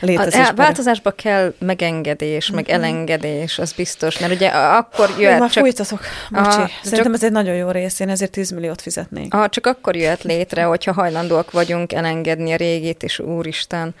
létezésben. 0.00 0.46
A, 0.46 0.54
változásba 0.54 1.10
kell 1.10 1.54
megengedés, 1.58 2.50
meg 2.50 2.64
mhm. 2.64 2.74
elengedés, 2.74 3.58
az 3.58 3.72
biztos, 3.72 4.18
mert 4.18 4.32
ugye 4.32 4.48
akkor 4.48 5.14
jöhet 5.18 5.38
Már 5.38 5.50
csak... 5.50 5.64
fújtatok, 5.64 6.00
bocsi. 6.30 6.46
Aha, 6.46 6.70
Szerintem 6.82 7.12
csak... 7.12 7.14
ez 7.14 7.24
egy 7.24 7.32
nagyon 7.32 7.54
jó 7.54 7.70
rész, 7.70 8.00
én 8.00 8.08
ezért 8.08 8.30
10 8.30 8.50
milliót 8.50 8.82
fizetnék. 8.82 9.34
Aha, 9.34 9.48
csak 9.48 9.66
akkor 9.66 9.96
jöhet 9.96 10.22
létre, 10.22 10.62
hogyha 10.62 10.92
hajlandóak 10.92 11.50
vagyunk 11.50 11.92
elengedni 11.92 12.52
a 12.52 12.56
régét, 12.56 13.02
és 13.02 13.18
úristen, 13.18 13.94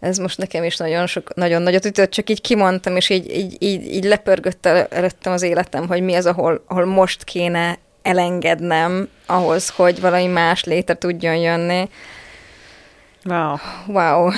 ez 0.00 0.18
most 0.18 0.38
nekem 0.38 0.64
is 0.64 0.76
nagyon, 0.76 1.06
sok, 1.06 1.34
nagyon 1.34 1.62
nagyot 1.62 1.84
ütött, 1.84 2.10
csak 2.10 2.30
így 2.30 2.40
kimondtam, 2.40 2.96
és 2.96 3.08
így, 3.08 3.36
így, 3.36 3.56
így, 3.58 3.94
így 3.94 4.04
lepörgött 4.04 4.66
előttem 4.66 5.32
az 5.32 5.42
életem, 5.42 5.86
hogy 5.88 6.02
mi 6.02 6.14
az, 6.14 6.26
ahol, 6.26 6.64
ahol 6.66 6.84
most 6.84 7.24
kéne 7.24 7.78
elengednem 8.02 9.08
ahhoz, 9.26 9.68
hogy 9.68 10.00
valami 10.00 10.26
más 10.26 10.64
létre 10.64 10.94
tudjon 10.94 11.36
jönni. 11.36 11.88
Wow. 13.24 13.56
Wow. 13.86 14.30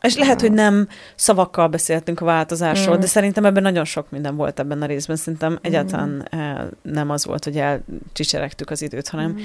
És 0.00 0.16
lehet, 0.16 0.40
hogy 0.40 0.52
nem 0.52 0.88
szavakkal 1.14 1.68
beszéltünk 1.68 2.20
a 2.20 2.24
változásról, 2.24 2.96
mm. 2.96 3.00
de 3.00 3.06
szerintem 3.06 3.44
ebben 3.44 3.62
nagyon 3.62 3.84
sok 3.84 4.10
minden 4.10 4.36
volt 4.36 4.60
ebben 4.60 4.82
a 4.82 4.86
részben. 4.86 5.16
Szerintem 5.16 5.58
egyáltalán 5.62 6.28
mm. 6.36 6.40
nem 6.82 7.10
az 7.10 7.24
volt, 7.24 7.44
hogy 7.44 7.56
elcsicseregtük 7.56 8.70
az 8.70 8.82
időt, 8.82 9.08
hanem 9.08 9.30
mm. 9.30 9.38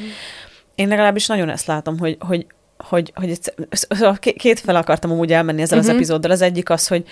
én 0.75 0.87
legalábbis 0.87 1.27
nagyon 1.27 1.49
ezt 1.49 1.67
látom, 1.67 1.99
hogy, 1.99 2.17
hogy, 2.19 2.45
hogy, 2.77 3.11
hogy, 3.15 3.39
hogy 3.89 4.33
két 4.33 4.59
fel 4.59 4.75
akartam 4.75 5.11
úgy 5.11 5.33
elmenni 5.33 5.61
ezzel 5.61 5.77
mm-hmm. 5.77 5.87
az 5.87 5.91
mhm. 5.91 6.01
epizóddal. 6.01 6.31
Az 6.31 6.41
egyik 6.41 6.69
az, 6.69 6.87
hogy 6.87 7.05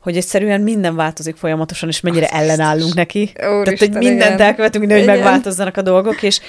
hogy 0.00 0.16
egyszerűen 0.16 0.60
minden 0.60 0.96
változik 0.96 1.36
folyamatosan, 1.36 1.88
és 1.88 2.00
mennyire 2.00 2.24
Azt 2.24 2.34
ellenállunk 2.34 2.94
neki. 2.94 3.20
Úristen, 3.20 3.62
Tehát, 3.62 3.78
hogy 3.78 3.90
mindent 3.90 4.34
igen. 4.34 4.46
elkövetünk, 4.46 4.84
hogy 4.84 5.02
Igen. 5.02 5.16
megváltozzanak 5.16 5.76
a 5.76 5.82
dolgok, 5.82 6.22
és 6.22 6.40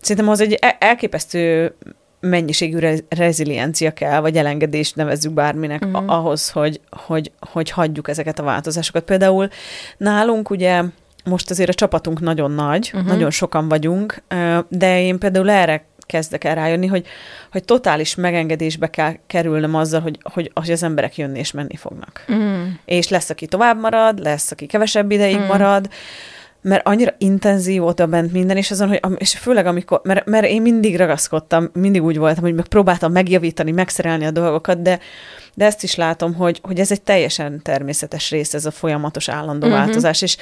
szerintem 0.00 0.28
az 0.28 0.40
egy 0.40 0.58
e- 0.60 0.76
elképesztő 0.80 1.74
mennyiségű 2.22 2.78
re- 2.78 3.04
reziliencia 3.08 3.92
kell, 3.92 4.20
vagy 4.20 4.36
elengedést 4.36 4.96
nevezzük 4.96 5.32
bárminek 5.32 5.84
uh-huh. 5.84 6.12
ahhoz, 6.12 6.50
hogy, 6.50 6.80
hogy, 6.90 7.32
hogy 7.40 7.70
hagyjuk 7.70 8.08
ezeket 8.08 8.38
a 8.38 8.42
változásokat. 8.42 9.04
Például 9.04 9.48
nálunk 9.96 10.50
ugye 10.50 10.82
most 11.24 11.50
azért 11.50 11.68
a 11.68 11.74
csapatunk 11.74 12.20
nagyon 12.20 12.50
nagy, 12.50 12.90
uh-huh. 12.94 13.08
nagyon 13.08 13.30
sokan 13.30 13.68
vagyunk, 13.68 14.22
de 14.68 15.00
én 15.00 15.18
például 15.18 15.50
erre 15.50 15.84
kezdek 16.06 16.44
el 16.44 16.54
rájönni, 16.54 16.86
hogy, 16.86 17.06
hogy 17.52 17.64
totális 17.64 18.14
megengedésbe 18.14 18.90
kell 18.90 19.14
kerülnöm 19.26 19.74
azzal, 19.74 20.00
hogy, 20.00 20.18
hogy, 20.22 20.50
hogy 20.54 20.70
az 20.70 20.82
emberek 20.82 21.16
jönni 21.16 21.38
és 21.38 21.52
menni 21.52 21.76
fognak. 21.76 22.24
Mm. 22.32 22.64
És 22.84 23.08
lesz, 23.08 23.30
aki 23.30 23.46
tovább 23.46 23.80
marad, 23.80 24.18
lesz, 24.18 24.50
aki 24.50 24.66
kevesebb 24.66 25.10
ideig 25.10 25.38
mm. 25.38 25.46
marad, 25.46 25.88
mert 26.62 26.86
annyira 26.86 27.14
intenzív 27.18 27.84
ott 27.84 28.00
a 28.00 28.06
bent 28.06 28.32
minden, 28.32 28.56
és 28.56 28.70
azon, 28.70 28.88
hogy, 28.88 29.00
és 29.16 29.38
főleg 29.38 29.66
amikor, 29.66 30.00
mert, 30.04 30.26
mert 30.26 30.46
én 30.46 30.62
mindig 30.62 30.96
ragaszkodtam, 30.96 31.70
mindig 31.72 32.02
úgy 32.02 32.18
voltam, 32.18 32.42
hogy 32.42 32.54
meg 32.54 32.66
próbáltam 32.66 33.12
megjavítani, 33.12 33.70
megszerelni 33.70 34.24
a 34.24 34.30
dolgokat, 34.30 34.82
de, 34.82 34.98
de 35.54 35.64
ezt 35.64 35.82
is 35.82 35.94
látom, 35.94 36.34
hogy, 36.34 36.60
hogy 36.62 36.78
ez 36.78 36.90
egy 36.90 37.02
teljesen 37.02 37.62
természetes 37.62 38.30
rész, 38.30 38.54
ez 38.54 38.66
a 38.66 38.70
folyamatos 38.70 39.28
állandó 39.28 39.66
uh-huh. 39.66 39.82
változás, 39.82 40.22
és 40.22 40.36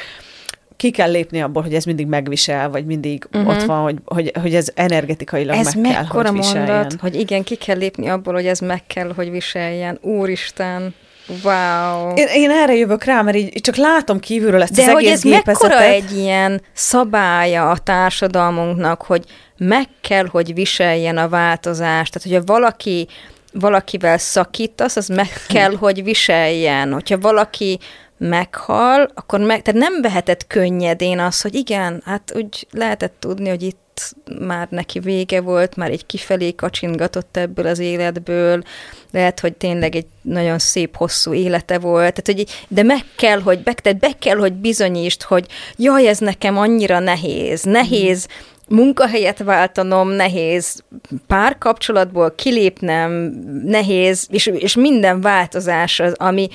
ki 0.76 0.90
kell 0.90 1.10
lépni 1.10 1.42
abból, 1.42 1.62
hogy 1.62 1.74
ez 1.74 1.84
mindig 1.84 2.06
megvisel, 2.06 2.70
vagy 2.70 2.86
mindig 2.86 3.26
uh-huh. 3.32 3.48
ott 3.50 3.62
van, 3.62 3.82
hogy, 3.82 3.98
hogy, 4.04 4.32
hogy 4.40 4.54
ez 4.54 4.68
energetikailag 4.74 5.56
Ez 5.56 5.74
meg 5.74 5.92
kell, 5.92 6.04
hogy 6.04 6.32
viseljen. 6.32 6.66
mondat, 6.66 7.00
hogy 7.00 7.14
igen, 7.14 7.42
ki 7.42 7.54
kell 7.54 7.76
lépni 7.76 8.08
abból, 8.08 8.34
hogy 8.34 8.46
ez 8.46 8.58
meg 8.58 8.86
kell, 8.86 9.12
hogy 9.14 9.30
viseljen. 9.30 9.98
Úristen, 10.02 10.94
wow. 11.42 12.14
Én, 12.14 12.26
én 12.34 12.50
erre 12.50 12.74
jövök 12.74 13.04
rá, 13.04 13.22
mert 13.22 13.36
így 13.36 13.60
csak 13.60 13.76
látom 13.76 14.20
kívülről 14.20 14.62
ezt 14.62 14.72
De 14.72 14.82
az 14.82 14.92
hogy 14.92 15.04
egész 15.04 15.12
ez 15.12 15.22
mekkora 15.22 15.68
gépezetet. 15.68 16.10
egy 16.10 16.18
ilyen 16.18 16.62
szabálya 16.72 17.70
a 17.70 17.78
társadalmunknak, 17.78 19.02
hogy 19.02 19.24
meg 19.56 19.88
kell, 20.00 20.26
hogy 20.26 20.54
viseljen 20.54 21.16
a 21.16 21.28
változást. 21.28 22.12
Tehát, 22.12 22.28
hogyha 22.28 22.54
valaki 22.54 23.08
valakivel 23.52 24.18
szakítasz, 24.18 24.96
az 24.96 25.08
meg 25.08 25.28
kell, 25.54 25.76
hogy 25.76 26.04
viseljen. 26.04 26.92
Hogyha 26.92 27.18
valaki 27.18 27.78
meghal, 28.20 29.10
akkor 29.14 29.40
meg, 29.40 29.62
tehát 29.62 29.80
nem 29.80 30.02
vehetett 30.02 30.46
könnyedén 30.46 31.18
az, 31.18 31.40
hogy 31.40 31.54
igen, 31.54 32.02
hát 32.04 32.32
úgy 32.36 32.66
lehetett 32.70 33.14
tudni, 33.18 33.48
hogy 33.48 33.62
itt 33.62 34.14
már 34.40 34.68
neki 34.70 34.98
vége 34.98 35.40
volt, 35.40 35.76
már 35.76 35.90
egy 35.90 36.06
kifelé 36.06 36.54
kacsingatott 36.54 37.36
ebből 37.36 37.66
az 37.66 37.78
életből, 37.78 38.62
lehet, 39.10 39.40
hogy 39.40 39.56
tényleg 39.56 39.96
egy 39.96 40.06
nagyon 40.22 40.58
szép, 40.58 40.96
hosszú 40.96 41.32
élete 41.32 41.78
volt, 41.78 42.22
tehát, 42.22 42.40
hogy, 42.40 42.64
de 42.68 42.82
meg 42.82 43.04
kell, 43.16 43.40
hogy, 43.40 43.62
be, 43.62 43.72
tehát 43.72 43.98
be 43.98 44.12
kell, 44.18 44.36
hogy 44.36 44.52
bizonyítsd, 44.52 45.22
hogy 45.22 45.46
jaj, 45.76 46.08
ez 46.08 46.18
nekem 46.18 46.58
annyira 46.58 46.98
nehéz, 46.98 47.62
nehéz 47.62 48.26
munkahelyet 48.68 49.38
váltanom, 49.38 50.08
nehéz 50.08 50.84
párkapcsolatból 51.26 52.34
kilépnem, 52.34 53.10
nehéz, 53.64 54.26
és, 54.30 54.46
és 54.46 54.74
minden 54.74 55.20
változás, 55.20 56.00
az, 56.00 56.12
ami, 56.12 56.48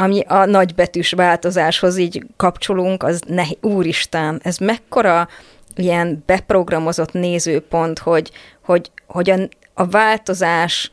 ami 0.00 0.20
a 0.20 0.44
nagybetűs 0.44 1.12
változáshoz 1.12 1.96
így 1.96 2.26
kapcsolunk, 2.36 3.02
az 3.02 3.20
nehéz. 3.26 3.56
Úristen, 3.60 4.40
ez 4.42 4.56
mekkora 4.56 5.28
ilyen 5.76 6.22
beprogramozott 6.26 7.12
nézőpont, 7.12 7.98
hogy, 7.98 8.30
hogy, 8.64 8.90
hogy 9.06 9.30
a, 9.30 9.38
a 9.74 9.86
változás 9.86 10.90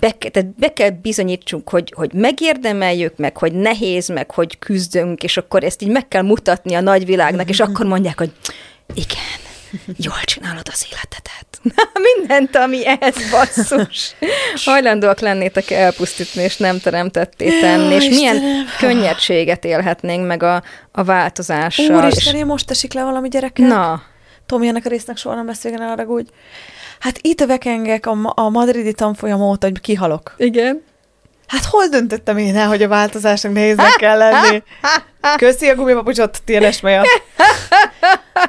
be, 0.00 0.10
tehát 0.10 0.54
be 0.54 0.72
kell 0.72 0.90
bizonyítsunk, 0.90 1.70
hogy, 1.70 1.92
hogy 1.96 2.12
megérdemeljük, 2.12 3.16
meg 3.16 3.36
hogy 3.36 3.52
nehéz, 3.52 4.08
meg 4.08 4.30
hogy 4.30 4.58
küzdünk, 4.58 5.22
és 5.22 5.36
akkor 5.36 5.64
ezt 5.64 5.82
így 5.82 5.90
meg 5.90 6.08
kell 6.08 6.22
mutatni 6.22 6.74
a 6.74 6.80
nagyvilágnak, 6.80 7.48
és 7.48 7.60
akkor 7.60 7.86
mondják, 7.86 8.18
hogy 8.18 8.32
igen, 8.94 9.49
jól 9.96 10.20
csinálod 10.24 10.68
az 10.72 10.86
életedet. 10.92 11.60
Mindent, 12.16 12.56
ami 12.56 12.86
ez 12.86 13.16
basszus. 13.30 14.14
Hajlandóak 14.64 15.20
lennétek 15.20 15.70
elpusztítani, 15.70 16.44
és 16.44 16.56
nem 16.56 16.80
teremtetté 16.80 17.60
tenni, 17.60 17.94
és 17.94 18.08
milyen 18.08 18.34
Istenem. 18.34 18.64
könnyedséget 18.78 19.64
élhetnénk 19.64 20.26
meg 20.26 20.42
a, 20.42 20.62
a 20.92 21.04
változással. 21.04 21.96
Úristen, 21.96 22.36
és, 22.36 22.44
most 22.44 22.70
esik 22.70 22.92
le 22.92 23.02
valami 23.04 23.28
gyereket. 23.28 23.66
na, 23.66 24.02
Tomi, 24.46 24.68
ennek 24.68 24.86
a 24.86 24.88
résznek 24.88 25.16
soha 25.16 25.34
nem 25.34 25.46
lesz 25.46 25.62
vége, 25.62 25.76
ne 25.76 25.84
haragudj. 25.84 26.30
Hát 27.00 27.18
itt 27.20 27.40
vekengek 27.40 28.06
a, 28.06 28.32
a 28.34 28.48
madridi 28.48 28.92
tanfolyam 28.92 29.40
óta, 29.40 29.66
hogy 29.66 29.80
kihalok. 29.80 30.34
igen. 30.36 30.82
Hát 31.50 31.64
hol 31.64 31.86
döntöttem 31.86 32.38
én 32.38 32.56
el, 32.56 32.68
hogy 32.68 32.82
a 32.82 32.88
változásnak 32.88 33.52
nehéznek 33.52 33.92
kell 33.96 34.18
lenni? 34.18 34.62
Köszi 35.36 35.68
a 35.68 35.74
gumipapucsot, 35.74 36.42
TNS 36.44 36.80
miatt. 36.80 37.06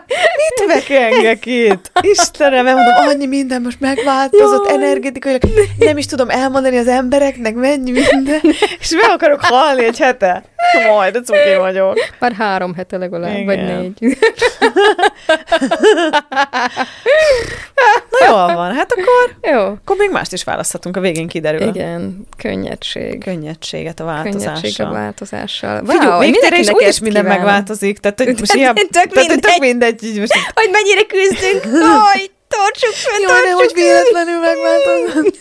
Mit 0.07 0.73
vekengek 0.73 1.45
itt? 1.45 1.91
Istenem, 2.01 2.65
mondom, 2.65 2.93
annyi 2.95 3.25
minden 3.25 3.61
most 3.61 3.79
megváltozott 3.79 4.65
Jaj. 4.69 4.75
energetikailag. 4.75 5.41
Nem 5.77 5.97
is 5.97 6.05
tudom 6.05 6.29
elmondani 6.29 6.77
az 6.77 6.87
embereknek, 6.87 7.55
mennyi 7.55 7.91
minden. 7.91 8.41
És 8.79 8.89
meg 8.89 9.09
akarok 9.09 9.41
halni 9.41 9.85
egy 9.85 9.97
hete. 9.97 10.43
Majd, 10.87 11.13
de 11.13 11.21
cuki 11.21 11.55
vagyok. 11.59 11.99
Már 12.19 12.33
három 12.33 12.73
hete 12.75 12.97
legalább, 12.97 13.45
vagy 13.45 13.57
Igen. 13.57 13.95
négy. 13.99 14.17
Na 18.19 18.27
jól 18.27 18.53
van, 18.55 18.73
hát 18.75 18.91
akkor, 18.91 19.51
Jó. 19.53 19.59
akkor 19.59 19.95
még 19.97 20.09
mást 20.11 20.33
is 20.33 20.43
választhatunk, 20.43 20.97
a 20.97 20.99
végén 20.99 21.27
kiderül. 21.27 21.67
Igen, 21.67 22.27
könnyedség. 22.37 23.23
Könnyedséget 23.23 23.99
a 23.99 24.03
változással. 24.03 24.91
változással. 24.91 25.81
Figyelj, 25.85 26.19
végtére 26.31 26.59
is 26.59 26.69
úgyis 26.69 26.99
minden 26.99 27.21
kívánom. 27.21 27.43
megváltozik. 27.43 27.97
Tehát, 27.99 28.23
hogy 28.23 28.39
most 28.39 28.53
ilyen, 28.53 28.73
tök 28.75 28.89
tehát, 28.89 29.13
hogy 29.13 29.25
tök 29.27 29.41
mindegy. 29.41 29.59
mindegy. 29.59 30.03
Így 30.03 30.19
most, 30.19 30.33
Hogy 30.53 30.69
mennyire 30.71 31.01
küzdünk, 31.03 31.63
hogy 32.11 32.31
tartsuk 32.47 32.91
fönn, 32.93 33.21
Jaj, 33.21 33.29
tartsuk 33.31 33.45
nehogy 33.49 33.71
fönn. 33.71 33.83
véletlenül 33.83 34.39
megváltoznak. 34.39 35.33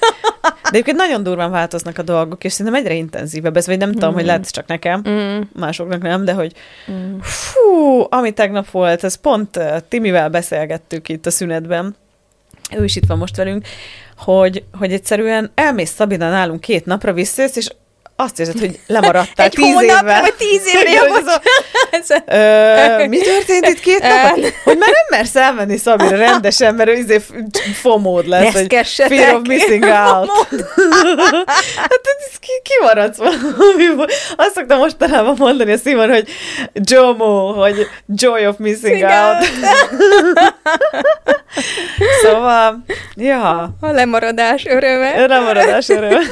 De 0.43 0.69
egyébként 0.71 0.97
nagyon 0.97 1.23
durván 1.23 1.51
változnak 1.51 1.99
a 1.99 2.03
dolgok, 2.03 2.45
és 2.45 2.53
szerintem 2.53 2.81
egyre 2.83 2.95
intenzívebb 2.95 3.57
ez, 3.57 3.67
vagy 3.67 3.79
nem 3.79 3.93
tudom, 3.93 4.13
hogy 4.15 4.25
lehet 4.25 4.51
csak 4.51 4.67
nekem, 4.67 5.03
Mm. 5.09 5.41
másoknak 5.53 6.03
nem, 6.03 6.25
de 6.25 6.33
hogy 6.33 6.53
Mm. 6.91 7.19
fú, 7.23 8.07
ami 8.11 8.31
tegnap 8.33 8.71
volt, 8.71 9.05
ez 9.05 9.15
pont 9.15 9.57
uh, 9.57 9.65
Timivel 9.89 10.29
beszélgettük 10.29 11.09
itt 11.09 11.27
a 11.27 11.31
szünetben, 11.31 11.97
ő 12.79 12.85
is 12.85 12.97
itt 12.97 13.07
van 13.07 13.19
most 13.19 13.37
velünk, 13.37 13.67
hogy, 14.17 14.65
hogy 14.73 14.93
egyszerűen 14.93 15.51
elmész 15.55 15.91
Szabina 15.91 16.31
nálunk 16.31 16.61
két 16.61 16.85
napra, 16.85 17.13
visszajössz, 17.13 17.57
és 17.57 17.71
azt 18.21 18.41
érzed, 18.41 18.59
hogy 18.59 18.79
lemaradtál 18.87 19.47
Egy 19.47 19.53
tíz 19.53 19.65
hónapra, 19.65 19.99
évvel. 20.01 20.21
vagy 20.21 20.35
tíz 20.35 20.63
évre, 20.75 21.01
a- 21.01 21.41
Ö, 23.03 23.07
mi 23.07 23.19
történt 23.19 23.67
itt 23.69 23.81
két 23.81 23.99
napban? 24.03 24.51
Hogy 24.65 24.79
már 24.79 24.89
nem 24.91 25.07
mersz 25.19 25.37
elmenni 25.37 25.77
Szabira 25.77 26.17
rendesen, 26.17 26.75
mert 26.75 26.89
ő 26.89 26.93
izé 26.95 27.21
fomód 27.81 28.27
lesz, 28.27 28.53
hogy 28.53 28.77
fear 29.09 29.35
of 29.35 29.41
missing 29.49 29.83
out. 30.13 30.31
hát 31.77 32.01
ez 32.19 32.39
ki, 32.41 32.51
kimaradsz 32.63 33.17
valamiból. 33.17 34.07
Azt 34.37 34.55
szoktam 34.55 34.79
mostanában 34.79 35.35
mondani 35.39 35.73
a 35.73 35.77
Simon, 35.85 36.09
hogy 36.11 36.29
JOMO, 36.75 37.53
hogy 37.53 37.87
Joy 38.15 38.47
of 38.47 38.55
Missing 38.59 39.03
Out. 39.03 39.49
szóval, 42.23 42.85
ja, 43.17 43.71
A 43.81 43.91
lemaradás 43.91 44.65
öröme. 44.67 45.27
lemaradás 45.27 45.89
öröm. 45.89 46.21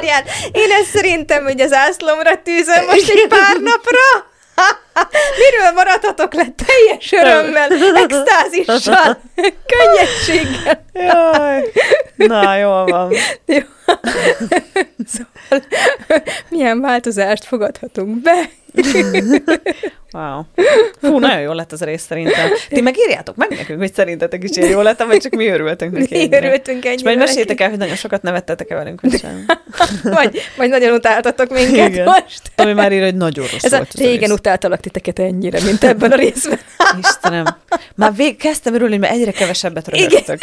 Várjál, 0.00 0.24
én 0.52 0.70
ezt 0.70 0.90
szerintem, 0.90 1.42
hogy 1.44 1.60
az 1.60 1.72
ászlomra 1.72 2.42
tűzöm 2.42 2.84
most 2.84 3.10
egy 3.10 3.26
pár 3.28 3.56
napra. 3.60 4.28
Miről 5.38 5.72
maradhatok 5.74 6.34
le 6.34 6.46
teljes 6.66 7.12
örömmel, 7.12 7.68
extázissal, 7.94 9.20
könnyedséggel. 9.72 10.84
Jaj. 10.92 11.72
Na, 12.16 12.56
jól 12.56 12.84
van. 12.86 13.12
Jó. 13.46 13.58
Szóval, 15.06 15.66
milyen 16.48 16.80
változást 16.80 17.44
fogadhatunk 17.44 18.22
be? 18.22 18.48
Wow. 20.12 20.42
Fú, 21.00 21.18
nagyon 21.18 21.40
jó 21.40 21.52
lett 21.52 21.72
az 21.72 21.82
rész 21.82 22.02
szerintem. 22.02 22.50
Ti 22.68 22.80
megírjátok 22.80 23.36
meg 23.36 23.50
nekünk, 23.50 23.78
hogy 23.78 23.94
szerintetek 23.94 24.42
is 24.42 24.56
ilyen 24.56 24.70
jó 24.70 24.80
lettem, 24.80 25.06
vagy 25.08 25.20
csak 25.20 25.34
mi 25.34 25.46
örültünk 25.46 25.92
neki. 25.92 26.06
Mi 26.10 26.20
ennyire? 26.20 26.36
örültünk 26.36 26.84
És 26.84 26.90
ennyire 26.90 27.02
majd 27.04 27.16
neki. 27.16 27.28
meséljétek 27.28 27.60
el, 27.60 27.68
hogy 27.68 27.78
nagyon 27.78 27.96
sokat 27.96 28.22
nevettetek-e 28.22 28.74
velünk, 28.74 29.00
vagy 29.00 29.18
sem. 29.18 29.44
Vagy, 30.02 30.40
vagy 30.56 30.68
nagyon 30.68 30.94
utáltatok 30.94 31.50
minket 31.50 31.88
Igen. 31.88 32.04
most. 32.04 32.42
Ami 32.56 32.72
már 32.72 32.92
ír, 32.92 33.02
hogy 33.02 33.14
nagyon 33.14 33.46
rossz 33.50 33.64
Ez 33.64 33.72
a, 33.72 33.76
volt 33.76 33.90
a 33.94 33.98
régen 33.98 34.32
utáltalak 34.32 34.80
titeket 34.90 35.18
ennyire, 35.18 35.60
mint 35.64 35.84
ebben 35.84 36.12
a 36.12 36.16
részben. 36.16 36.58
Istenem. 36.98 37.44
Már 37.94 38.14
vég, 38.14 38.36
kezdtem 38.36 38.74
örülni, 38.74 38.96
mert 38.96 39.12
egyre 39.12 39.30
kevesebbet 39.30 39.88
Igen. 39.88 40.08
röhögtök. 40.08 40.40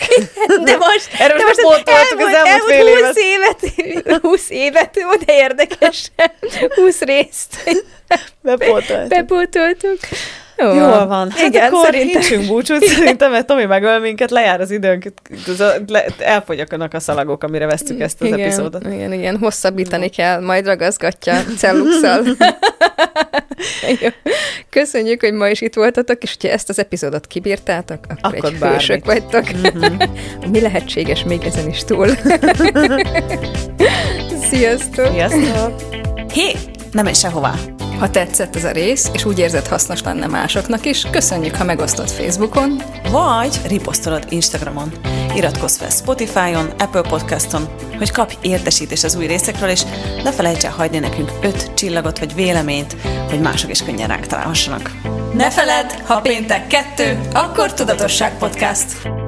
De 0.63 0.77
most, 0.77 1.09
Erről 1.19 1.37
de 1.37 1.43
most 1.43 1.61
pótoltuk 1.61 2.19
az 2.19 2.33
elmúlt 2.33 2.63
fél 2.71 2.87
évet. 2.87 3.09
20 3.09 3.19
évet. 3.19 4.19
20 4.21 4.49
évet, 4.49 5.25
de 5.25 5.33
érdekes. 5.33 6.11
20 6.75 6.99
részt 7.01 7.63
Bepótolt. 8.41 9.07
bepótoltuk. 9.07 9.99
Jó, 10.57 10.73
Jól 10.73 11.07
van. 11.07 11.31
Hát 11.31 11.47
Igen, 11.47 11.65
akkor 11.73 11.85
szerintem. 11.85 12.21
hintsünk 12.21 12.47
búcsút 12.47 12.83
szerintem, 12.83 13.31
mert 13.31 13.45
Tomi 13.45 13.65
megöl 13.65 13.99
minket, 13.99 14.31
lejár 14.31 14.61
az 14.61 14.71
időnk, 14.71 15.05
elfogyakanak 16.19 16.93
a 16.93 16.99
szalagok, 16.99 17.43
amire 17.43 17.65
vesztük 17.65 17.99
ezt 17.99 18.21
az 18.21 18.27
igen, 18.27 18.39
epizódot. 18.39 18.85
Igen, 18.85 19.13
igen, 19.13 19.37
hosszabbítani 19.37 20.09
kell, 20.09 20.41
majd 20.41 20.65
ragaszgatja 20.65 21.43
celluxal. 21.57 22.21
Jó. 24.01 24.07
Köszönjük, 24.69 25.21
hogy 25.21 25.33
ma 25.33 25.47
is 25.47 25.61
itt 25.61 25.73
voltatok, 25.75 26.23
és 26.23 26.35
hogyha 26.39 26.55
ezt 26.55 26.69
az 26.69 26.79
epizódot 26.79 27.27
kibírtátok, 27.27 27.99
akkor, 28.09 28.37
Akkor 28.37 28.49
egy 28.51 28.59
bármit. 28.59 28.79
hősök 28.79 29.05
vagytok. 29.05 29.43
Mi 30.51 30.61
lehetséges 30.61 31.23
még 31.23 31.43
ezen 31.43 31.67
is 31.69 31.83
túl? 31.83 32.07
Sziasztok! 34.49 35.07
Sziasztok! 35.11 35.81
Hé, 36.33 36.51
nem 36.91 37.03
menj 37.03 37.15
sehová! 37.15 37.53
Ha 37.99 38.09
tetszett 38.09 38.55
ez 38.55 38.63
a 38.63 38.71
rész, 38.71 39.09
és 39.13 39.25
úgy 39.25 39.39
érzed 39.39 39.67
hasznos 39.67 40.03
lenne 40.03 40.27
másoknak 40.27 40.85
is, 40.85 41.07
köszönjük, 41.11 41.55
ha 41.55 41.63
megosztod 41.63 42.09
Facebookon, 42.09 42.81
Vagy 43.11 43.59
riposztolod 43.67 44.25
Instagramon. 44.29 44.91
Iratkozz 45.35 45.77
fel 45.77 45.89
Spotify-on, 45.89 46.69
Apple 46.77 47.01
Podcaston, 47.01 47.67
hogy 47.97 48.11
kapj 48.11 48.35
értesítést 48.41 49.03
az 49.03 49.15
új 49.15 49.25
részekről, 49.25 49.69
és 49.69 49.81
ne 50.23 50.31
felejts 50.31 50.63
el 50.63 50.71
hagyni 50.71 50.99
nekünk 50.99 51.31
öt 51.41 51.73
csillagot 51.73 52.19
vagy 52.19 52.35
véleményt, 52.35 52.95
hogy 53.29 53.41
mások 53.41 53.69
is 53.71 53.83
könnyen 53.83 54.07
ránk 54.07 54.25
találhassanak. 54.25 54.91
ne 55.33 55.49
feledd, 55.49 55.89
ha 56.05 56.21
péntek 56.21 56.67
kettő, 56.67 57.19
akkor 57.33 57.73
Tudatosság 57.73 58.37
Podcast. 58.37 59.26